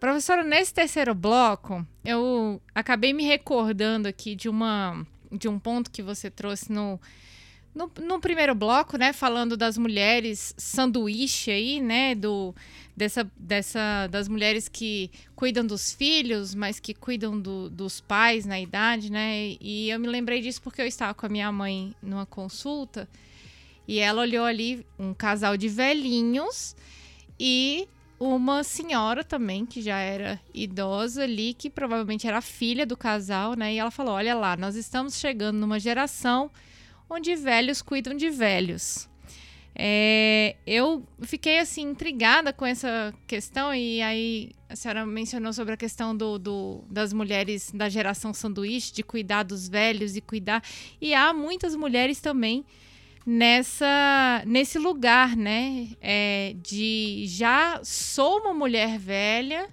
[0.00, 6.02] Professora, nesse terceiro bloco, eu acabei me recordando aqui de uma de um ponto que
[6.02, 6.98] você trouxe no
[7.74, 12.54] no, no, primeiro bloco, né, falando das mulheres sanduíche aí, né, do,
[12.96, 18.60] dessa, dessa, das mulheres que cuidam dos filhos, mas que cuidam do, dos pais na
[18.60, 22.26] idade, né, e eu me lembrei disso porque eu estava com a minha mãe numa
[22.26, 23.08] consulta
[23.86, 26.74] e ela olhou ali um casal de velhinhos
[27.38, 33.54] e uma senhora também, que já era idosa ali, que provavelmente era filha do casal,
[33.54, 36.50] né, e ela falou, olha lá, nós estamos chegando numa geração
[37.10, 39.10] onde velhos cuidam de velhos.
[39.74, 45.76] É, eu fiquei assim intrigada com essa questão e aí a senhora mencionou sobre a
[45.76, 50.62] questão do, do, das mulheres da geração sanduíche de cuidar dos velhos e cuidar.
[51.00, 52.64] E há muitas mulheres também
[53.26, 55.88] nessa nesse lugar né?
[56.00, 59.68] É, de já sou uma mulher velha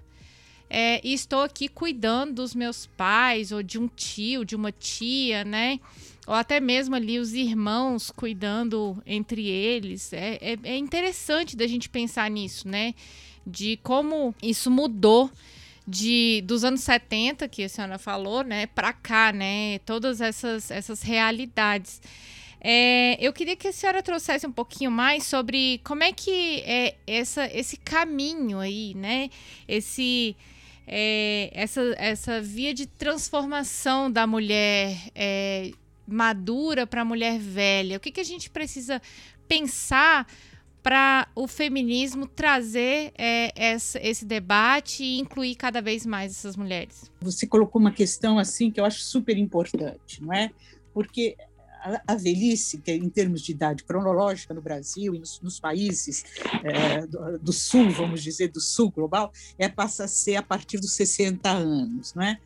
[0.70, 5.44] é, e estou aqui cuidando dos meus pais ou de um tio de uma tia
[5.44, 5.80] né
[6.28, 10.12] ou até mesmo ali os irmãos cuidando entre eles.
[10.12, 12.94] É, é, é interessante da gente pensar nisso, né?
[13.46, 15.30] De como isso mudou
[15.86, 19.78] de dos anos 70, que a senhora falou, né, para cá, né?
[19.86, 22.02] Todas essas, essas realidades.
[22.60, 26.96] É, eu queria que a senhora trouxesse um pouquinho mais sobre como é que é
[27.06, 29.30] essa, esse caminho aí, né?
[29.66, 30.36] Esse,
[30.86, 35.70] é, essa, essa via de transformação da mulher é,
[36.08, 37.96] madura para a mulher velha?
[37.96, 39.00] O que, que a gente precisa
[39.46, 40.26] pensar
[40.82, 47.10] para o feminismo trazer é, essa, esse debate e incluir cada vez mais essas mulheres?
[47.20, 50.50] Você colocou uma questão assim que eu acho super importante, não é?
[50.94, 51.36] Porque
[52.06, 56.24] a, velhice, que é em termos de idade cronológica no Brasil e nos, nos países
[56.64, 60.78] é, do, do, sul, vamos dizer, do sul global, é passa a ser a partir
[60.78, 62.38] dos 60 anos, não é?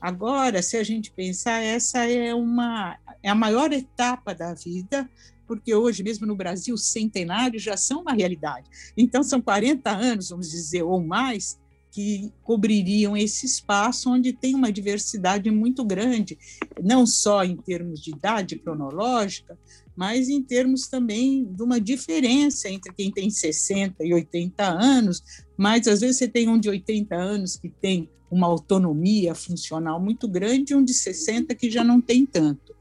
[0.00, 5.08] Agora, se a gente pensar, essa é uma é a maior etapa da vida,
[5.46, 8.68] porque hoje mesmo no Brasil os centenários já são uma realidade.
[8.96, 11.58] Então são 40 anos, vamos dizer, ou mais,
[11.90, 16.38] que cobririam esse espaço onde tem uma diversidade muito grande,
[16.82, 19.58] não só em termos de idade cronológica,
[19.98, 25.20] mas em termos também de uma diferença entre quem tem 60 e 80 anos,
[25.56, 30.28] mas às vezes você tem um de 80 anos que tem uma autonomia funcional muito
[30.28, 32.76] grande e um de 60 que já não tem tanto.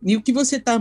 [0.00, 0.78] E o que você está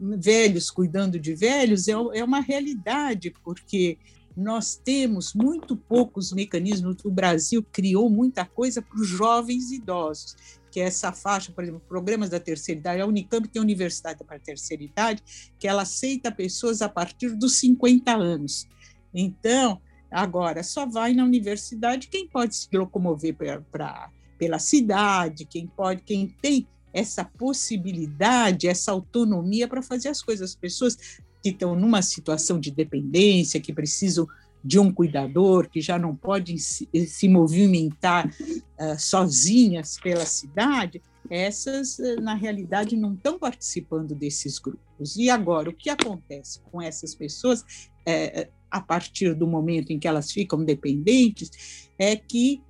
[0.00, 3.98] velhos cuidando de velhos é, é uma realidade, porque
[4.36, 6.96] nós temos muito poucos mecanismos.
[7.04, 10.36] O Brasil criou muita coisa para os jovens idosos
[10.72, 14.24] que é essa faixa, por exemplo, programas da terceira idade, a Unicamp tem a Universidade
[14.24, 15.22] para a Terceira Idade,
[15.58, 18.66] que ela aceita pessoas a partir dos 50 anos.
[19.12, 19.80] Então,
[20.10, 23.36] agora, só vai na universidade quem pode se locomover
[23.70, 30.50] pra, pela cidade, quem pode, quem tem essa possibilidade, essa autonomia para fazer as coisas.
[30.50, 30.96] As pessoas
[31.42, 34.26] que estão numa situação de dependência, que precisam
[34.64, 41.98] de um cuidador que já não pode se, se movimentar uh, sozinhas pela cidade, essas,
[41.98, 45.16] uh, na realidade, não estão participando desses grupos.
[45.16, 47.64] E agora, o que acontece com essas pessoas,
[48.06, 52.62] é, a partir do momento em que elas ficam dependentes, é que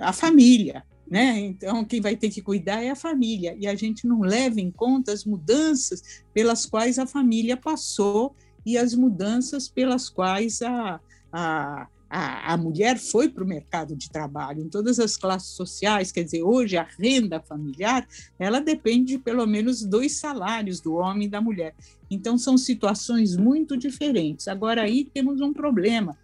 [0.00, 1.40] a família, né?
[1.40, 4.70] Então, quem vai ter que cuidar é a família, e a gente não leva em
[4.70, 11.00] conta as mudanças pelas quais a família passou e as mudanças pelas quais a,
[11.32, 16.12] a, a, a mulher foi para o mercado de trabalho em todas as classes sociais,
[16.12, 18.06] quer dizer, hoje a renda familiar,
[18.38, 21.74] ela depende de pelo menos dois salários do homem e da mulher.
[22.08, 24.46] Então, são situações muito diferentes.
[24.46, 26.16] Agora, aí temos um problema,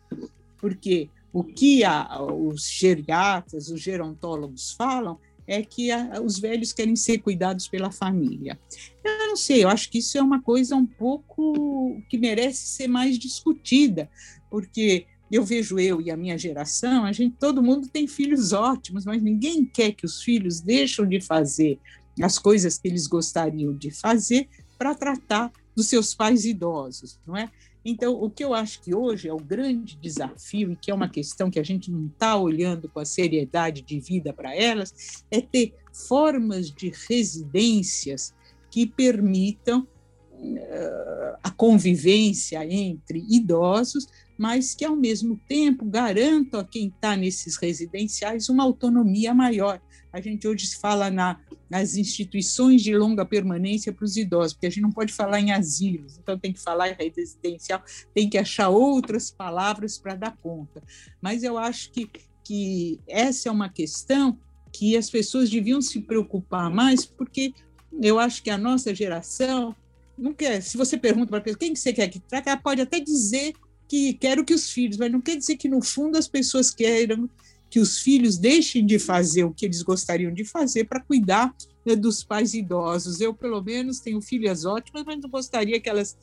[0.59, 6.97] porque o que a, os geriatras, os gerontólogos falam é que a, os velhos querem
[6.97, 8.59] ser cuidados pela família.
[9.05, 12.89] Eu não sei, eu acho que isso é uma coisa um pouco que merece ser
[12.89, 14.09] mais discutida,
[14.51, 19.05] porque eu vejo eu e a minha geração, a gente, todo mundo tem filhos ótimos,
[19.05, 21.79] mas ninguém quer que os filhos deixem de fazer
[22.23, 27.51] as coisas que eles gostariam de fazer para tratar dos seus pais idosos, não é?
[27.89, 31.09] Então, o que eu acho que hoje é o grande desafio e que é uma
[31.09, 35.41] questão que a gente não está olhando com a seriedade de vida para elas, é
[35.41, 38.35] ter formas de residências
[38.73, 39.87] que permitam
[40.33, 47.57] uh, a convivência entre idosos, mas que, ao mesmo tempo, garantam a quem está nesses
[47.57, 49.81] residenciais uma autonomia maior.
[50.17, 51.39] A gente hoje fala na,
[51.69, 55.53] nas instituições de longa permanência para os idosos, porque a gente não pode falar em
[55.53, 60.83] asilos, então tem que falar em residencial, tem que achar outras palavras para dar conta.
[61.21, 62.11] Mas eu acho que,
[62.43, 64.39] que essa é uma questão
[64.73, 67.53] que as pessoas deviam se preocupar mais, porque
[68.01, 69.77] eu acho que a nossa geração
[70.17, 70.63] não quer.
[70.63, 72.99] Se você pergunta para a pessoa quem que você quer que trate, ela pode até
[73.01, 73.53] dizer
[73.87, 77.29] que quero que os filhos, mas não quer dizer que no fundo as pessoas queiram
[77.77, 81.55] que os filhos deixem de fazer o que eles gostariam de fazer para cuidar
[81.85, 83.21] né, dos pais idosos.
[83.21, 86.17] Eu, pelo menos, tenho filhas ótimas, mas não gostaria que elas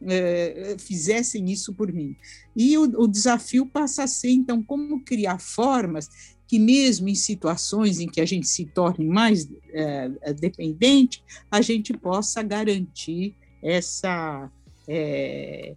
[0.00, 2.16] é, fizessem isso por mim.
[2.56, 6.08] E o, o desafio passa a ser, então, como criar formas
[6.48, 11.92] que, mesmo em situações em que a gente se torne mais é, dependente, a gente
[11.92, 14.50] possa garantir essa.
[14.88, 15.74] É,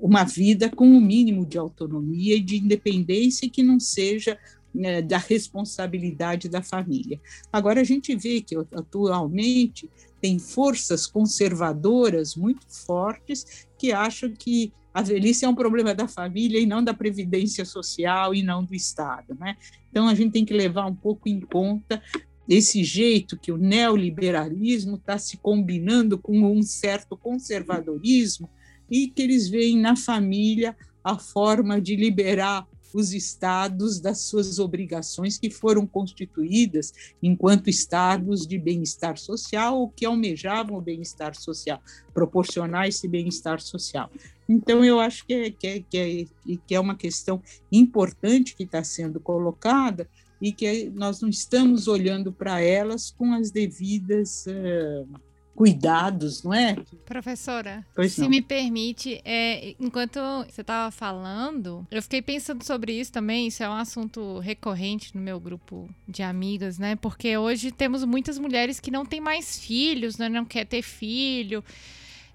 [0.00, 4.38] uma vida com o um mínimo de autonomia e de independência que não seja
[4.74, 7.20] né, da responsabilidade da família.
[7.52, 9.88] Agora, a gente vê que atualmente
[10.20, 16.58] tem forças conservadoras muito fortes que acham que a velhice é um problema da família
[16.58, 19.36] e não da previdência social e não do Estado.
[19.38, 19.56] Né?
[19.90, 22.02] Então, a gente tem que levar um pouco em conta
[22.48, 28.50] esse jeito que o neoliberalismo está se combinando com um certo conservadorismo
[28.94, 32.64] e que eles veem na família a forma de liberar
[32.94, 40.06] os estados das suas obrigações que foram constituídas enquanto estados de bem-estar social ou que
[40.06, 41.82] almejavam o bem-estar social,
[42.14, 44.08] proporcionar esse bem-estar social.
[44.48, 47.42] Então, eu acho que é, que é, que é, que é uma questão
[47.72, 50.08] importante que está sendo colocada
[50.40, 54.46] e que nós não estamos olhando para elas com as devidas.
[54.46, 55.23] Uh,
[55.54, 56.76] cuidados, não é?
[57.06, 58.28] Professora, pois se não.
[58.28, 63.46] me permite, é, enquanto você estava falando, eu fiquei pensando sobre isso também.
[63.46, 66.96] Isso é um assunto recorrente no meu grupo de amigas, né?
[66.96, 70.28] Porque hoje temos muitas mulheres que não têm mais filhos, né?
[70.28, 71.62] não quer ter filho.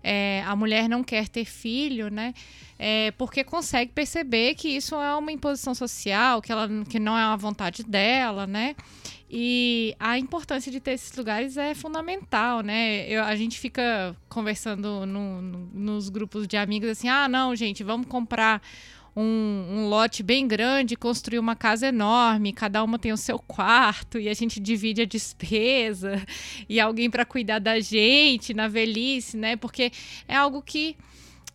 [0.02, 2.34] É, a mulher não quer ter filho, né?
[2.78, 7.26] É, porque consegue perceber que isso é uma imposição social, que, ela, que não é
[7.26, 8.76] uma vontade dela, né?
[9.30, 13.08] E a importância de ter esses lugares é fundamental, né?
[13.08, 17.84] Eu, a gente fica conversando no, no, nos grupos de amigos assim: ah, não, gente,
[17.84, 18.60] vamos comprar
[19.16, 24.18] um, um, lote bem grande, construir uma casa enorme, cada uma tem o seu quarto
[24.18, 26.26] e a gente divide a despesa
[26.68, 29.56] e alguém para cuidar da gente na velhice, né?
[29.56, 29.92] Porque
[30.28, 30.98] é algo que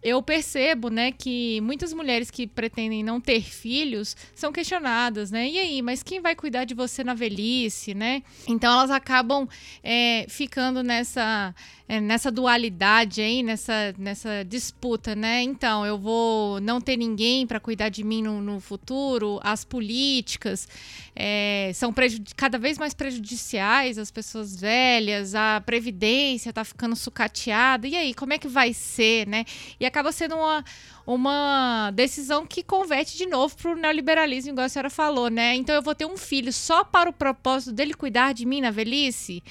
[0.04, 5.48] eu percebo, né, que muitas mulheres que pretendem não ter filhos são questionadas, né?
[5.48, 8.22] E aí, mas quem vai cuidar de você na velhice, né?
[8.46, 9.48] Então elas acabam
[9.82, 11.54] é, ficando nessa
[11.86, 15.42] é, nessa dualidade aí, nessa, nessa disputa, né?
[15.42, 20.66] Então, eu vou não ter ninguém para cuidar de mim no, no futuro, as políticas
[21.14, 21.92] é, são
[22.36, 28.32] cada vez mais prejudiciais às pessoas velhas, a previdência está ficando sucateada, e aí, como
[28.32, 29.44] é que vai ser, né?
[29.78, 30.64] E acaba sendo uma,
[31.06, 35.54] uma decisão que converte de novo para o neoliberalismo, igual a senhora falou, né?
[35.54, 38.70] Então eu vou ter um filho só para o propósito dele cuidar de mim na
[38.70, 39.42] velhice?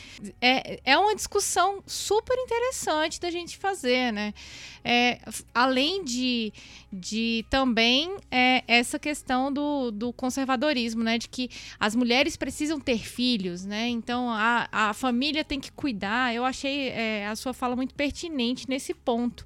[0.41, 4.33] É, é uma discussão super interessante da gente fazer, né?
[4.83, 5.19] É,
[5.53, 6.53] além de,
[6.91, 11.17] de também é, essa questão do, do conservadorismo, né?
[11.17, 11.49] De que
[11.79, 13.87] as mulheres precisam ter filhos, né?
[13.87, 16.33] Então a, a família tem que cuidar.
[16.33, 19.45] Eu achei é, a sua fala muito pertinente nesse ponto.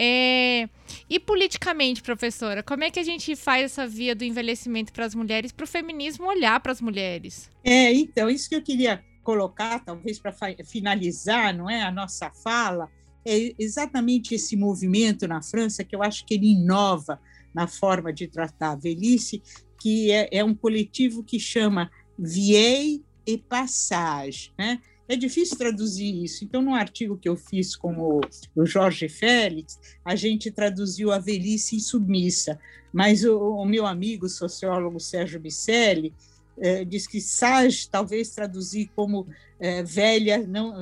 [0.00, 0.68] É...
[1.10, 5.14] E politicamente, professora, como é que a gente faz essa via do envelhecimento para as
[5.14, 7.50] mulheres, para o feminismo olhar para as mulheres?
[7.64, 12.90] É, então, isso que eu queria colocar, talvez para finalizar, não é, a nossa fala,
[13.26, 17.20] é exatamente esse movimento na França que eu acho que ele inova
[17.54, 19.42] na forma de tratar a velhice,
[19.78, 24.80] que é, é um coletivo que chama Vieille et Passage, né?
[25.06, 26.42] é difícil traduzir isso.
[26.42, 28.20] Então, no artigo que eu fiz com o,
[28.56, 32.58] o Jorge Félix, a gente traduziu a velhice insubmissa,
[32.90, 36.14] mas o, o meu amigo o sociólogo Sérgio Bicelli
[36.60, 39.26] é, diz que sage talvez traduzir como
[39.60, 40.74] é, velha não,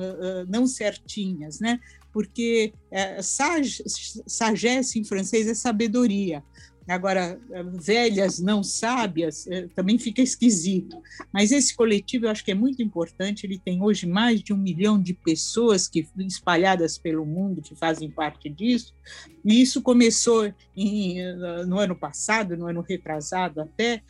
[0.47, 1.79] não certinhas, né?
[2.17, 3.83] porque é, sage,
[4.25, 6.43] sagesse em francês é sabedoria.
[6.87, 7.39] Agora,
[7.73, 11.01] velhas não sábias é, também fica esquisito.
[11.33, 13.45] Mas esse coletivo eu acho que é muito importante.
[13.45, 18.09] Ele tem hoje mais de um milhão de pessoas que espalhadas pelo mundo que fazem
[18.09, 18.93] parte disso.
[19.43, 21.17] E isso começou em,
[21.67, 24.01] no ano passado, no ano retrasado até,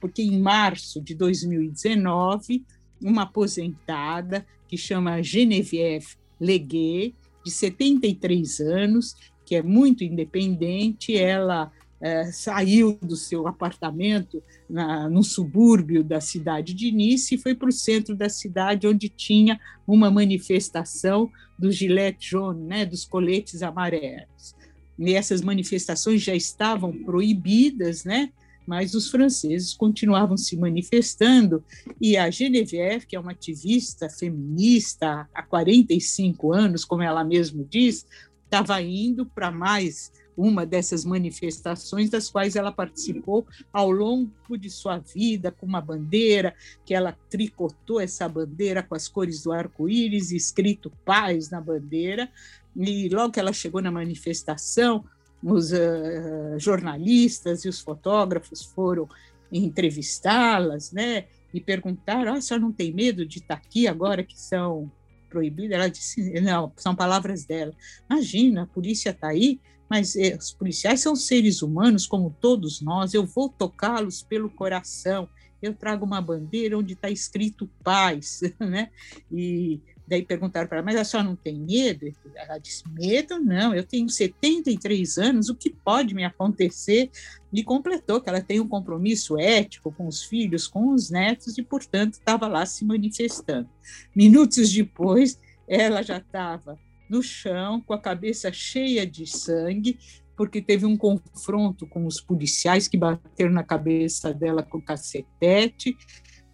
[0.00, 2.64] porque em março de 2019,
[3.00, 12.32] uma aposentada que chama Geneviève Leguet, de 73 anos, que é muito independente, ela é,
[12.32, 17.72] saiu do seu apartamento na, no subúrbio da cidade de Nice e foi para o
[17.72, 24.54] centro da cidade, onde tinha uma manifestação do Gillette jaune, né, dos coletes amarelos.
[24.98, 28.30] E essas manifestações já estavam proibidas, né,
[28.66, 31.62] mas os franceses continuavam se manifestando
[32.00, 38.06] e a Geneviève, que é uma ativista feminista há 45 anos, como ela mesma diz,
[38.44, 44.98] estava indo para mais uma dessas manifestações das quais ela participou ao longo de sua
[44.98, 50.90] vida com uma bandeira que ela tricotou essa bandeira com as cores do arco-íris escrito
[51.04, 52.30] paz na bandeira
[52.76, 55.04] e logo que ela chegou na manifestação
[55.42, 59.08] os uh, jornalistas e os fotógrafos foram
[59.50, 61.24] entrevistá-las, né?
[61.52, 64.90] E perguntaram: ah, a senhora não tem medo de estar aqui agora que são
[65.28, 65.72] proibidas?
[65.72, 67.72] Ela disse: não, são palavras dela.
[68.08, 69.58] Imagina, a polícia está aí,
[69.90, 75.28] mas eh, os policiais são seres humanos como todos nós, eu vou tocá-los pelo coração.
[75.60, 78.88] Eu trago uma bandeira onde está escrito paz, né?
[79.30, 79.80] E
[80.10, 82.12] Daí perguntaram para ela, mas a senhora não tem medo?
[82.34, 87.08] Ela disse, medo não, eu tenho 73 anos, o que pode me acontecer?
[87.52, 91.62] E completou que ela tem um compromisso ético com os filhos, com os netos, e,
[91.62, 93.68] portanto, estava lá se manifestando.
[94.12, 95.38] Minutos depois,
[95.68, 96.76] ela já estava
[97.10, 99.98] no chão, com a cabeça cheia de sangue,
[100.36, 105.96] porque teve um confronto com os policiais que bateram na cabeça dela com cacetete,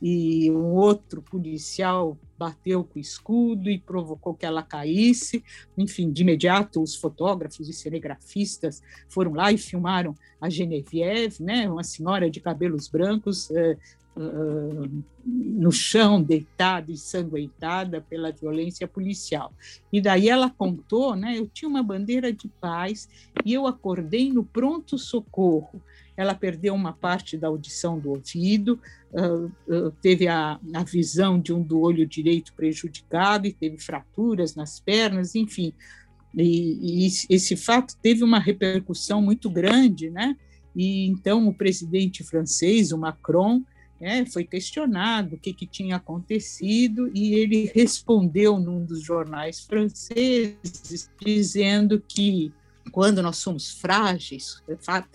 [0.01, 5.43] e um outro policial bateu com o escudo e provocou que ela caísse.
[5.77, 11.83] Enfim, de imediato, os fotógrafos e cinegrafistas foram lá e filmaram a Geneviève, né, uma
[11.83, 13.79] senhora de cabelos brancos, eh,
[14.17, 19.53] uh, no chão, deitada, ensanguentada pela violência policial.
[19.93, 23.09] E daí ela contou, né, eu tinha uma bandeira de paz
[23.45, 25.83] e eu acordei no pronto-socorro
[26.17, 28.81] ela perdeu uma parte da audição do ouvido,
[29.13, 34.55] uh, uh, teve a, a, visão de um do olho direito prejudicado e teve fraturas
[34.55, 35.75] nas pernas, enfim.
[36.35, 40.37] E, e esse fato teve uma repercussão muito grande, né?
[40.75, 43.63] E então o presidente francês, o Macron,
[44.01, 51.11] é, foi questionado o que, que, tinha acontecido e ele respondeu num dos jornais franceses
[51.25, 52.53] dizendo que
[52.97, 54.63] quando nós somos frágeis,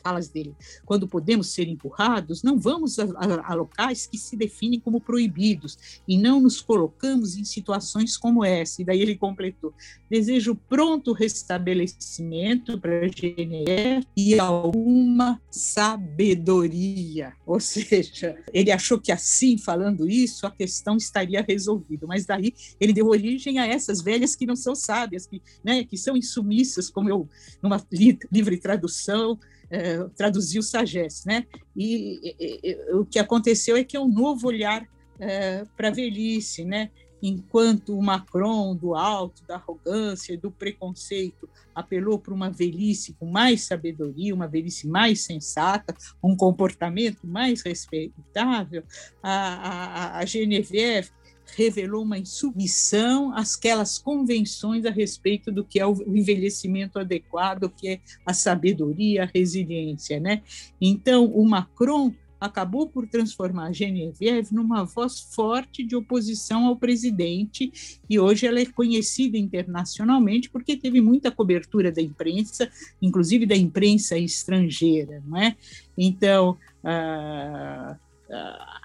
[0.03, 0.55] falas dele,
[0.85, 6.03] quando podemos ser empurrados, não vamos a, a, a, locais que se definem como proibidos
[6.07, 8.83] e não nos colocamos em situações como essa.
[8.83, 9.73] E daí ele completou:
[10.07, 17.33] desejo pronto restabelecimento para a GNR e alguma sabedoria.
[17.47, 22.05] Ou seja, ele achou que assim, falando isso, a questão estaria resolvida.
[22.05, 25.97] Mas daí ele deu origem a essas velhas que não são sábias, que, né, que
[25.97, 27.27] são insumissas, como eu
[27.71, 31.45] numa li, livre tradução, é, traduziu Sagesse, né?
[31.75, 34.85] E, e, e, o que aconteceu é que é um novo olhar
[35.19, 36.91] é, para a velhice, né?
[37.23, 43.61] Enquanto o Macron, do alto, da arrogância, do preconceito, apelou para uma velhice com mais
[43.61, 48.83] sabedoria, uma velhice mais sensata, um comportamento mais respeitável,
[49.21, 51.11] a, a, a Geneviève
[51.55, 57.89] revelou uma insubmissão àquelas convenções a respeito do que é o envelhecimento adequado, o que
[57.89, 60.41] é a sabedoria, a resiliência, né?
[60.79, 67.71] Então, o Macron acabou por transformar a Geneviève numa voz forte de oposição ao presidente
[68.09, 72.67] e hoje ela é conhecida internacionalmente porque teve muita cobertura da imprensa,
[72.99, 75.55] inclusive da imprensa estrangeira, não é?
[75.95, 77.95] Então, uh,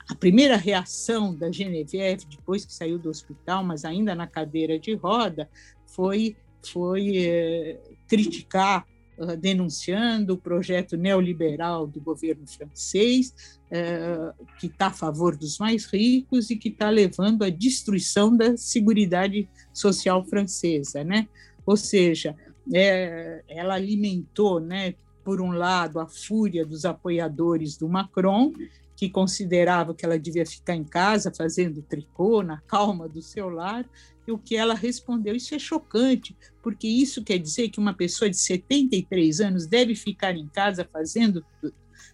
[0.09, 4.95] a primeira reação da Genevieve, depois que saiu do hospital, mas ainda na cadeira de
[4.95, 5.49] roda,
[5.87, 8.87] foi, foi é, criticar
[9.19, 15.87] uh, denunciando o projeto neoliberal do governo francês, uh, que está a favor dos mais
[15.87, 21.27] ricos e que está levando à destruição da seguridade social francesa, né?
[21.65, 22.37] Ou seja,
[22.73, 24.95] é, ela alimentou, né,
[25.25, 28.53] por um lado, a fúria dos apoiadores do Macron,
[28.97, 33.89] que considerava que ela devia ficar em casa fazendo tricô, na calma do seu lar,
[34.27, 35.37] e o que ela respondeu.
[35.37, 40.35] Isso é chocante, porque isso quer dizer que uma pessoa de 73 anos deve ficar
[40.35, 41.45] em casa fazendo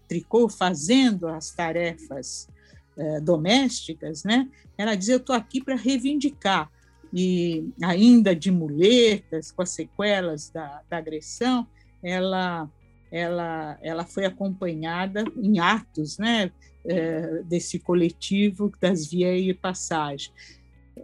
[0.08, 2.48] tricô, fazendo as tarefas
[2.96, 4.48] eh, domésticas, né?
[4.76, 6.70] Ela diz: Eu estou aqui para reivindicar.
[7.14, 11.66] E ainda de muletas, com as sequelas da, da agressão,
[12.02, 12.68] ela
[13.12, 16.50] ela, ela foi acompanhada em atos né,
[16.84, 20.30] é, desse coletivo das Vieille Passage.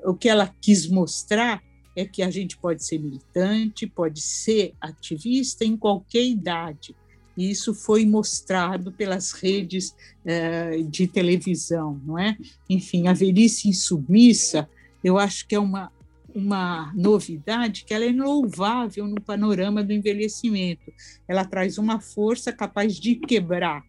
[0.04, 1.62] O que ela quis mostrar
[1.96, 6.94] é que a gente pode ser militante, pode ser ativista em qualquer idade.
[7.36, 12.36] E isso foi mostrado pelas redes é, de televisão, não é?
[12.68, 14.68] Enfim, a velhice insubmissa,
[15.02, 15.90] eu acho que é uma
[16.34, 20.92] uma novidade que ela é louvável no panorama do envelhecimento.
[21.26, 23.82] Ela traz uma força capaz de quebrar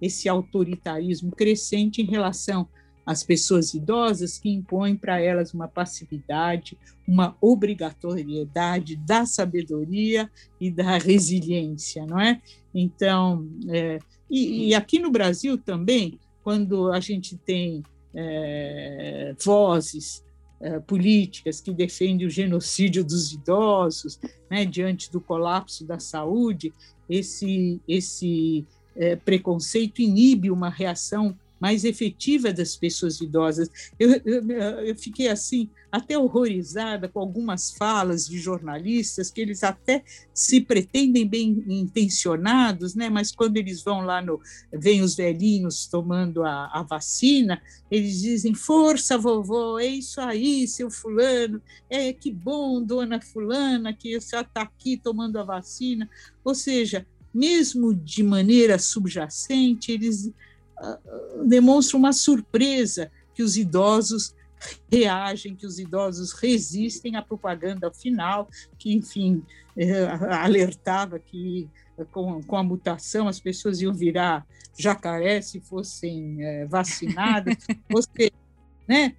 [0.00, 2.68] esse autoritarismo crescente em relação
[3.04, 6.76] às pessoas idosas que impõem para elas uma passividade,
[7.06, 10.30] uma obrigatoriedade da sabedoria
[10.60, 12.40] e da resiliência, não é?
[12.74, 17.82] Então, é, e, e, aqui no Brasil também, quando a gente tem
[18.12, 20.24] é, vozes
[20.58, 24.18] eh, políticas que defendem o genocídio dos idosos,
[24.50, 26.72] né, diante do colapso da saúde,
[27.10, 28.64] esse, esse
[28.96, 33.70] é, preconceito inibe uma reação mais efetiva das pessoas idosas.
[33.98, 40.04] Eu, eu, eu, fiquei assim, até horrorizada com algumas falas de jornalistas que eles até
[40.34, 43.08] se pretendem bem intencionados, né?
[43.08, 44.40] mas quando eles vão lá no.
[44.72, 50.90] vêm os velhinhos tomando a, a vacina, eles dizem: força, vovô, é isso aí, seu
[50.90, 56.08] Fulano, é que bom, dona Fulana, que você está aqui tomando a vacina.
[56.44, 57.06] Ou seja,
[57.36, 60.32] mesmo de maneira subjacente, eles
[61.44, 64.34] demonstra uma surpresa que os idosos
[64.90, 69.42] reagem, que os idosos resistem à propaganda final, que, enfim,
[69.76, 71.68] eh, alertava que
[72.10, 77.56] com, com a mutação as pessoas iam virar jacaré se fossem eh, vacinadas.
[77.90, 78.32] Você,
[78.88, 79.14] né?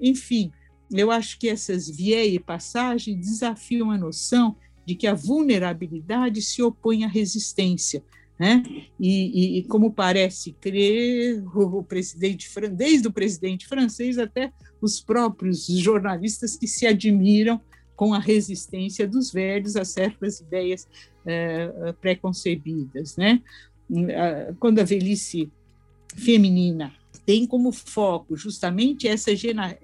[0.00, 0.52] Enfim,
[0.90, 4.56] eu acho que essas vieilles passagens desafiam a noção
[4.90, 8.02] de que a vulnerabilidade se opõe à resistência,
[8.36, 8.60] né?
[8.98, 16.56] E, e, como parece crer, o presidente, desde o presidente francês até os próprios jornalistas
[16.56, 17.60] que se admiram
[17.94, 20.88] com a resistência dos velhos a certas ideias
[21.24, 23.16] é, preconcebidas.
[23.16, 23.40] Né?
[24.58, 25.48] Quando a velhice
[26.16, 26.92] feminina
[27.24, 29.30] tem como foco justamente essa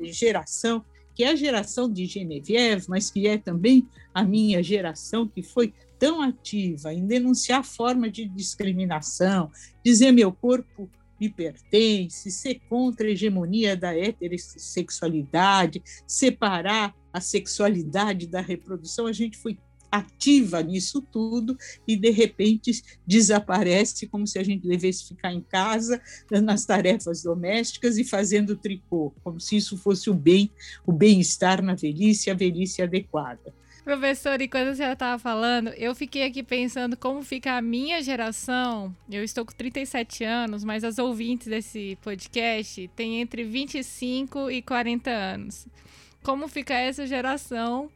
[0.02, 0.84] geração,
[1.16, 5.72] que é a geração de Genevieve, mas que é também a minha geração, que foi
[5.98, 9.50] tão ativa em denunciar forma de discriminação,
[9.82, 18.42] dizer meu corpo me pertence, ser contra a hegemonia da heterossexualidade, separar a sexualidade da
[18.42, 19.58] reprodução, a gente foi
[19.98, 26.00] ativa nisso tudo e de repente desaparece como se a gente devesse ficar em casa
[26.30, 30.50] nas tarefas domésticas e fazendo tricô, como se isso fosse o bem,
[30.86, 33.54] o bem-estar na velhice, a velhice adequada.
[33.86, 38.92] Professor, enquanto a senhora estava falando, eu fiquei aqui pensando como fica a minha geração.
[39.08, 45.08] Eu estou com 37 anos, mas as ouvintes desse podcast têm entre 25 e 40
[45.08, 45.68] anos.
[46.20, 47.88] Como fica essa geração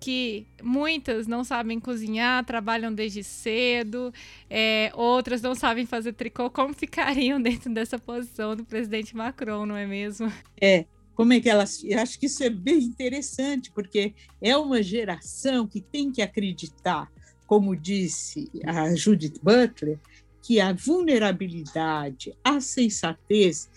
[0.00, 4.12] que muitas não sabem cozinhar, trabalham desde cedo,
[4.48, 9.76] é, outras não sabem fazer tricô, como ficariam dentro dessa posição do presidente Macron, não
[9.76, 10.32] é mesmo?
[10.60, 10.84] É,
[11.14, 11.82] como é que elas.
[12.00, 17.10] Acho que isso é bem interessante, porque é uma geração que tem que acreditar,
[17.46, 19.98] como disse a Judith Butler,
[20.40, 23.68] que a vulnerabilidade, a sensatez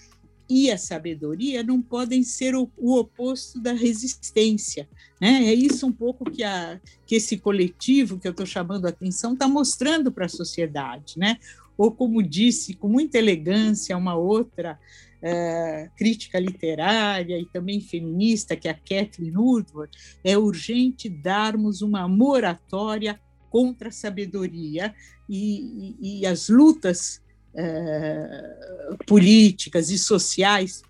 [0.51, 4.85] e a sabedoria não podem ser o, o oposto da resistência.
[5.19, 5.45] Né?
[5.45, 9.31] É isso um pouco que, a, que esse coletivo que eu estou chamando a atenção
[9.31, 11.17] está mostrando para a sociedade.
[11.17, 11.37] Né?
[11.77, 14.77] Ou, como disse com muita elegância uma outra
[15.21, 22.09] é, crítica literária e também feminista, que é a Kathleen Woodward, é urgente darmos uma
[22.09, 23.17] moratória
[23.49, 24.93] contra a sabedoria
[25.29, 27.20] e, e, e as lutas
[27.53, 30.83] é, políticas e sociais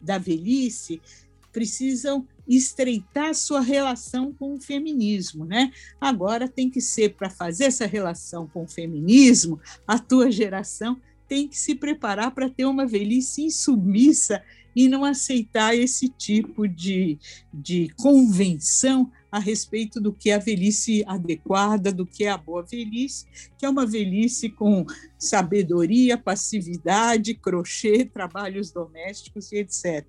[0.00, 1.00] da velhice
[1.52, 5.70] precisam estreitar sua relação com o feminismo, né?
[6.00, 11.46] Agora tem que ser para fazer essa relação com o feminismo, a tua geração tem
[11.46, 14.42] que se preparar para ter uma velhice insubmissa
[14.74, 17.18] e não aceitar esse tipo de,
[17.52, 22.62] de convenção a respeito do que é a velhice adequada, do que é a boa
[22.62, 23.26] velhice,
[23.58, 24.86] que é uma velhice com
[25.18, 30.04] sabedoria, passividade, crochê, trabalhos domésticos e etc.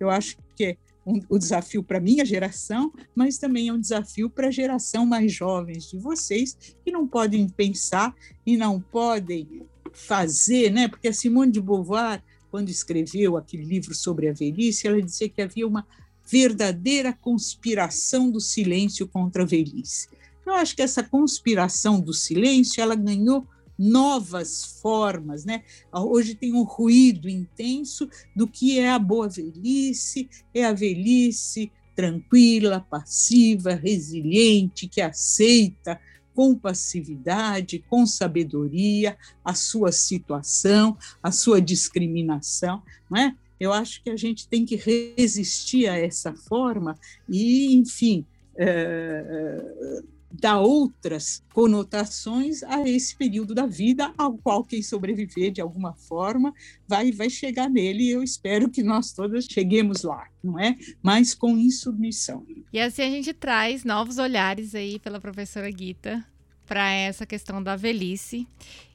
[0.00, 4.30] Eu acho que é um, o desafio para minha geração, mas também é um desafio
[4.30, 8.14] para a geração mais jovens de vocês, que não podem pensar
[8.46, 10.88] e não podem fazer, né?
[10.88, 15.42] porque a Simone de Beauvoir, quando escreveu aquele livro sobre a velhice, ela dizia que
[15.42, 15.86] havia uma
[16.32, 20.08] verdadeira conspiração do silêncio contra a velhice.
[20.46, 23.46] Eu acho que essa conspiração do silêncio ela ganhou
[23.78, 25.62] novas formas, né?
[25.92, 32.80] Hoje tem um ruído intenso do que é a boa velhice, é a velhice tranquila,
[32.80, 36.00] passiva, resiliente, que aceita
[36.34, 43.36] com passividade, com sabedoria a sua situação, a sua discriminação, não é?
[43.62, 46.98] Eu acho que a gente tem que resistir a essa forma
[47.28, 50.02] e, enfim, é,
[50.32, 56.52] dar outras conotações a esse período da vida, ao qual quem sobreviver de alguma forma
[56.88, 58.02] vai, vai chegar nele.
[58.02, 60.76] E eu espero que nós todas cheguemos lá, não é?
[61.00, 62.44] Mas com insubmissão.
[62.72, 66.26] E assim a gente traz novos olhares aí pela professora Guita
[66.66, 68.44] para essa questão da velhice.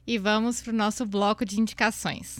[0.06, 2.38] E vamos para o nosso bloco de indicações.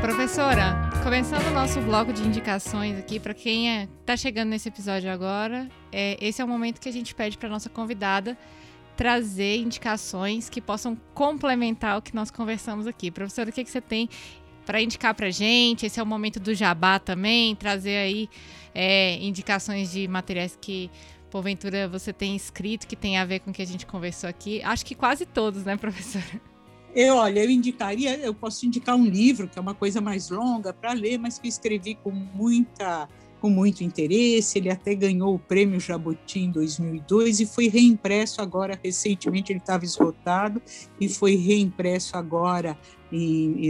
[0.00, 4.68] Professora, começando o nosso bloco de indicações aqui, para quem está é, tá chegando nesse
[4.68, 8.38] episódio agora, é, esse é o momento que a gente pede para nossa convidada
[8.96, 13.10] trazer indicações que possam complementar o que nós conversamos aqui.
[13.10, 14.08] Professora, o que, que você tem
[14.64, 15.84] para indicar para gente?
[15.84, 18.30] Esse é o momento do jabá também, trazer aí
[18.74, 20.90] é, indicações de materiais que
[21.34, 24.62] porventura você tem escrito que tem a ver com o que a gente conversou aqui.
[24.62, 26.40] Acho que quase todos, né, professora?
[26.94, 30.72] Eu, olha, eu indicaria, eu posso indicar um livro que é uma coisa mais longa
[30.72, 33.08] para ler, mas que escrevi com muita
[33.40, 34.58] com muito interesse.
[34.58, 39.52] Ele até ganhou o prêmio Jabuti em 2002 e foi reimpresso agora recentemente.
[39.52, 40.62] Ele estava esgotado
[41.00, 42.78] e foi reimpresso agora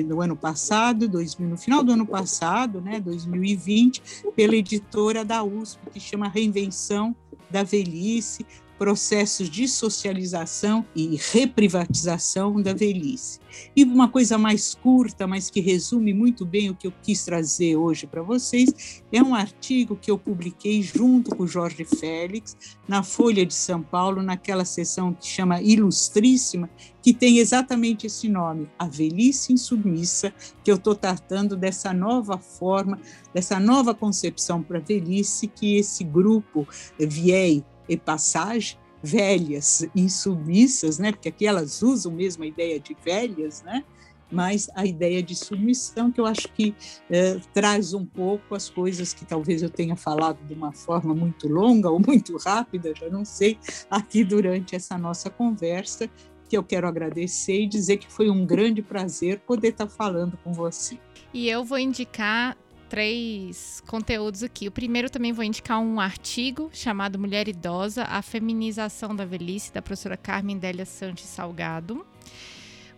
[0.07, 4.03] no ano passado, 2000, no final do ano passado, né, 2020,
[4.35, 7.15] pela editora da USP, que chama Reinvenção
[7.55, 8.45] da Velhice,
[8.79, 13.41] processos de socialização e reprivatização da velhice.
[13.77, 17.77] E uma coisa mais curta, mas que resume muito bem o que eu quis trazer
[17.77, 22.57] hoje para vocês, é um artigo que eu publiquei junto com Jorge Félix
[22.89, 26.69] na Folha de São Paulo, naquela sessão que chama Ilustríssima,
[27.01, 30.33] que tem exatamente esse nome, A Velhice Insubmissa,
[30.65, 32.99] que eu estou tratando dessa nova forma,
[33.33, 36.67] dessa nova concepção para a velhice que esse grupo
[36.99, 41.13] VIEI e passagem, velhas, insubmissas, né?
[41.13, 43.85] porque aqui elas usam mesmo a ideia de velhas, né?
[44.31, 46.75] mas a ideia de submissão, que eu acho que
[47.11, 51.47] é, traz um pouco as coisas que talvez eu tenha falado de uma forma muito
[51.49, 53.59] longa ou muito rápida, já não sei,
[53.91, 56.11] aqui durante essa nossa conversa,
[56.49, 60.53] que eu quero agradecer e dizer que foi um grande prazer poder estar falando com
[60.53, 60.99] você.
[61.33, 62.57] E eu vou indicar
[62.89, 64.69] três conteúdos aqui.
[64.69, 69.83] O primeiro também vou indicar um artigo chamado Mulher Idosa, a Feminização da Velhice, da
[69.83, 72.07] professora Carmen Délia Santos Salgado.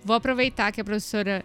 [0.05, 1.45] Vou aproveitar que a professora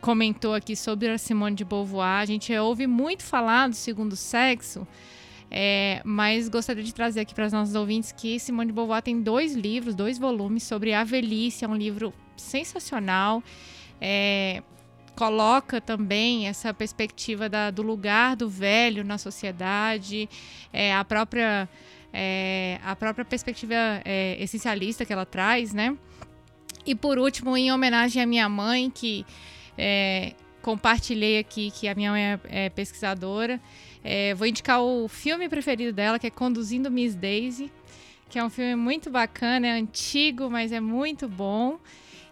[0.00, 2.20] comentou aqui sobre a Simone de Beauvoir.
[2.20, 4.86] A gente ouve muito falar do segundo sexo,
[5.50, 9.22] é, mas gostaria de trazer aqui para os nossos ouvintes que Simone de Beauvoir tem
[9.22, 11.64] dois livros, dois volumes sobre a velhice.
[11.64, 13.42] É um livro sensacional.
[13.98, 14.62] É,
[15.16, 20.28] coloca também essa perspectiva da, do lugar do velho na sociedade,
[20.72, 21.68] é, a própria
[22.12, 25.96] é, a própria perspectiva é, essencialista que ela traz, né?
[26.86, 29.26] E por último, em homenagem à minha mãe, que
[29.76, 33.60] é, compartilhei aqui, que a minha mãe é, é pesquisadora,
[34.02, 37.72] é, vou indicar o filme preferido dela, que é Conduzindo Miss Daisy,
[38.28, 41.78] que é um filme muito bacana, é antigo, mas é muito bom.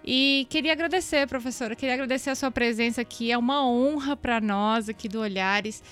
[0.04, 3.30] E queria agradecer, professora, queria agradecer a sua presença aqui.
[3.30, 5.82] É uma honra para nós aqui do Olhares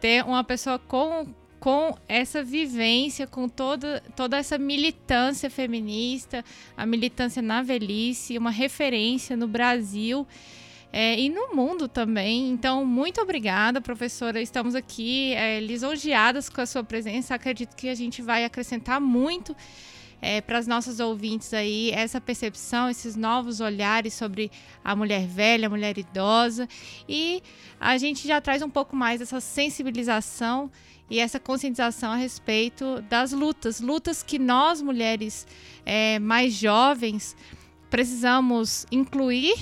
[0.00, 1.26] ter uma pessoa com,
[1.58, 6.44] com essa vivência, com toda, toda essa militância feminista,
[6.76, 10.26] a militância na velhice, uma referência no Brasil.
[10.90, 12.48] É, e no mundo também.
[12.48, 14.40] Então, muito obrigada, professora.
[14.40, 17.34] Estamos aqui é, lisonjeadas com a sua presença.
[17.34, 19.54] Acredito que a gente vai acrescentar muito
[20.20, 24.50] é, para as nossas ouvintes aí essa percepção, esses novos olhares sobre
[24.84, 26.68] a mulher velha, a mulher idosa
[27.08, 27.42] e
[27.80, 30.70] a gente já traz um pouco mais essa sensibilização
[31.10, 35.46] e essa conscientização a respeito das lutas, lutas que nós mulheres
[35.86, 37.36] é, mais jovens
[37.88, 39.56] precisamos incluir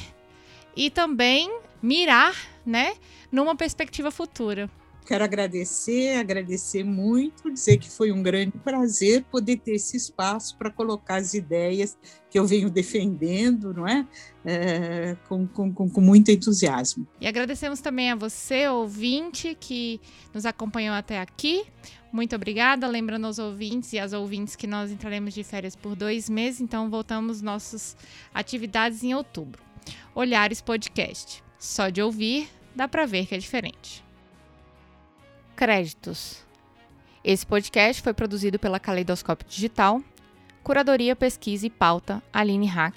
[0.74, 2.34] e também mirar,
[2.64, 2.94] né,
[3.30, 4.68] numa perspectiva futura.
[5.06, 10.68] Quero agradecer, agradecer muito, dizer que foi um grande prazer poder ter esse espaço para
[10.68, 11.96] colocar as ideias
[12.28, 14.04] que eu venho defendendo, não é?
[14.44, 17.06] é com, com, com, muito entusiasmo.
[17.20, 20.00] E agradecemos também a você, ouvinte, que
[20.34, 21.64] nos acompanhou até aqui.
[22.12, 22.88] Muito obrigada.
[22.88, 26.90] Lembrando aos ouvintes e às ouvintes que nós entraremos de férias por dois meses, então
[26.90, 27.96] voltamos nossas
[28.34, 29.62] atividades em outubro.
[30.16, 31.44] Olhares Podcast.
[31.58, 34.05] Só de ouvir, dá para ver que é diferente.
[35.56, 36.44] Créditos.
[37.24, 40.02] Esse podcast foi produzido pela Caleidoscópio Digital.
[40.62, 42.94] Curadoria, pesquisa e pauta, Aline Hack.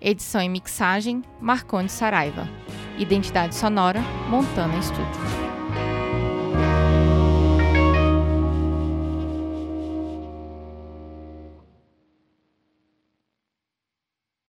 [0.00, 2.48] Edição e mixagem, Marcondes Saraiva.
[2.98, 5.51] Identidade sonora, Montana Studio.